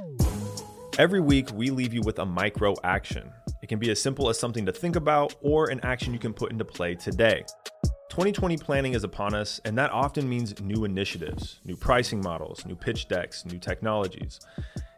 Every 0.99 1.21
week, 1.21 1.51
we 1.53 1.69
leave 1.69 1.93
you 1.93 2.01
with 2.01 2.21
a 2.21 2.25
micro 2.25 2.75
action. 2.85 3.31
It 3.63 3.69
can 3.69 3.79
be 3.79 3.91
as 3.91 4.01
simple 4.01 4.31
as 4.31 4.39
something 4.39 4.65
to 4.65 4.73
think 4.73 4.97
about 4.97 5.35
or 5.43 5.69
an 5.69 5.81
action 5.83 6.15
you 6.15 6.19
can 6.19 6.33
put 6.33 6.53
into 6.53 6.65
play 6.65 6.95
today. 6.95 7.45
2020 8.09 8.57
planning 8.57 8.95
is 8.95 9.05
upon 9.05 9.35
us, 9.35 9.61
and 9.67 9.77
that 9.77 9.91
often 9.91 10.27
means 10.27 10.59
new 10.59 10.87
initiatives, 10.87 11.61
new 11.67 11.77
pricing 11.77 12.23
models, 12.23 12.65
new 12.65 12.77
pitch 12.77 13.09
decks, 13.09 13.45
new 13.45 13.59
technologies. 13.59 14.41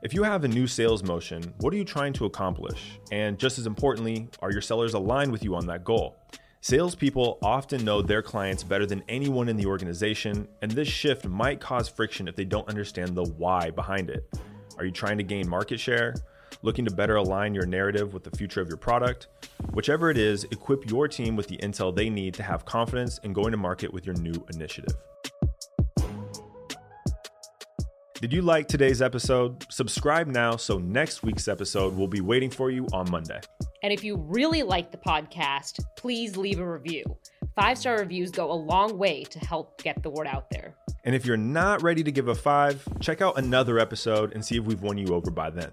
If 0.02 0.14
you 0.14 0.22
have 0.22 0.44
a 0.44 0.48
new 0.48 0.68
sales 0.68 1.02
motion, 1.02 1.42
what 1.58 1.74
are 1.74 1.76
you 1.76 1.84
trying 1.84 2.12
to 2.12 2.26
accomplish? 2.26 3.00
And 3.10 3.38
just 3.38 3.58
as 3.58 3.66
importantly, 3.66 4.28
are 4.40 4.52
your 4.52 4.60
sellers 4.60 4.94
aligned 4.94 5.32
with 5.32 5.42
you 5.42 5.56
on 5.56 5.66
that 5.66 5.82
goal? 5.82 6.16
Salespeople 6.64 7.36
often 7.42 7.84
know 7.84 8.00
their 8.00 8.22
clients 8.22 8.64
better 8.64 8.86
than 8.86 9.04
anyone 9.06 9.50
in 9.50 9.56
the 9.58 9.66
organization, 9.66 10.48
and 10.62 10.70
this 10.70 10.88
shift 10.88 11.28
might 11.28 11.60
cause 11.60 11.90
friction 11.90 12.26
if 12.26 12.36
they 12.36 12.46
don't 12.46 12.66
understand 12.70 13.14
the 13.14 13.22
why 13.36 13.68
behind 13.68 14.08
it. 14.08 14.26
Are 14.78 14.86
you 14.86 14.90
trying 14.90 15.18
to 15.18 15.24
gain 15.24 15.46
market 15.46 15.78
share? 15.78 16.14
Looking 16.62 16.86
to 16.86 16.90
better 16.90 17.16
align 17.16 17.54
your 17.54 17.66
narrative 17.66 18.14
with 18.14 18.24
the 18.24 18.34
future 18.34 18.62
of 18.62 18.68
your 18.68 18.78
product? 18.78 19.26
Whichever 19.74 20.08
it 20.08 20.16
is, 20.16 20.44
equip 20.44 20.88
your 20.88 21.06
team 21.06 21.36
with 21.36 21.48
the 21.48 21.58
intel 21.58 21.94
they 21.94 22.08
need 22.08 22.32
to 22.32 22.42
have 22.42 22.64
confidence 22.64 23.18
in 23.18 23.34
going 23.34 23.50
to 23.50 23.58
market 23.58 23.92
with 23.92 24.06
your 24.06 24.16
new 24.16 24.46
initiative. 24.54 24.96
Did 28.24 28.32
you 28.32 28.40
like 28.40 28.68
today's 28.68 29.02
episode? 29.02 29.66
Subscribe 29.70 30.28
now 30.28 30.56
so 30.56 30.78
next 30.78 31.22
week's 31.22 31.46
episode 31.46 31.94
will 31.94 32.08
be 32.08 32.22
waiting 32.22 32.48
for 32.48 32.70
you 32.70 32.86
on 32.90 33.10
Monday. 33.10 33.38
And 33.82 33.92
if 33.92 34.02
you 34.02 34.16
really 34.16 34.62
like 34.62 34.90
the 34.90 34.96
podcast, 34.96 35.78
please 35.98 36.34
leave 36.34 36.58
a 36.58 36.66
review. 36.66 37.04
Five 37.54 37.76
star 37.76 37.98
reviews 37.98 38.30
go 38.30 38.50
a 38.50 38.54
long 38.54 38.96
way 38.96 39.24
to 39.24 39.38
help 39.40 39.82
get 39.82 40.02
the 40.02 40.08
word 40.08 40.26
out 40.26 40.48
there. 40.48 40.74
And 41.04 41.14
if 41.14 41.26
you're 41.26 41.36
not 41.36 41.82
ready 41.82 42.02
to 42.02 42.10
give 42.10 42.28
a 42.28 42.34
five, 42.34 42.82
check 42.98 43.20
out 43.20 43.36
another 43.36 43.78
episode 43.78 44.32
and 44.32 44.42
see 44.42 44.56
if 44.56 44.64
we've 44.64 44.80
won 44.80 44.96
you 44.96 45.08
over 45.08 45.30
by 45.30 45.50
then. 45.50 45.70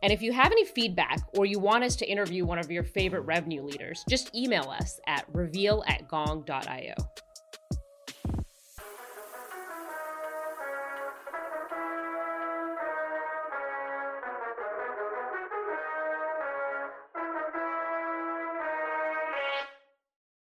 And 0.00 0.12
if 0.12 0.22
you 0.22 0.32
have 0.32 0.52
any 0.52 0.66
feedback 0.66 1.18
or 1.36 1.46
you 1.46 1.58
want 1.58 1.82
us 1.82 1.96
to 1.96 2.08
interview 2.08 2.44
one 2.44 2.60
of 2.60 2.70
your 2.70 2.84
favorite 2.84 3.22
revenue 3.22 3.64
leaders, 3.64 4.04
just 4.08 4.32
email 4.36 4.70
us 4.70 5.00
at 5.08 5.24
reveal 5.32 5.82
at 5.88 6.06
gong.io. 6.06 6.94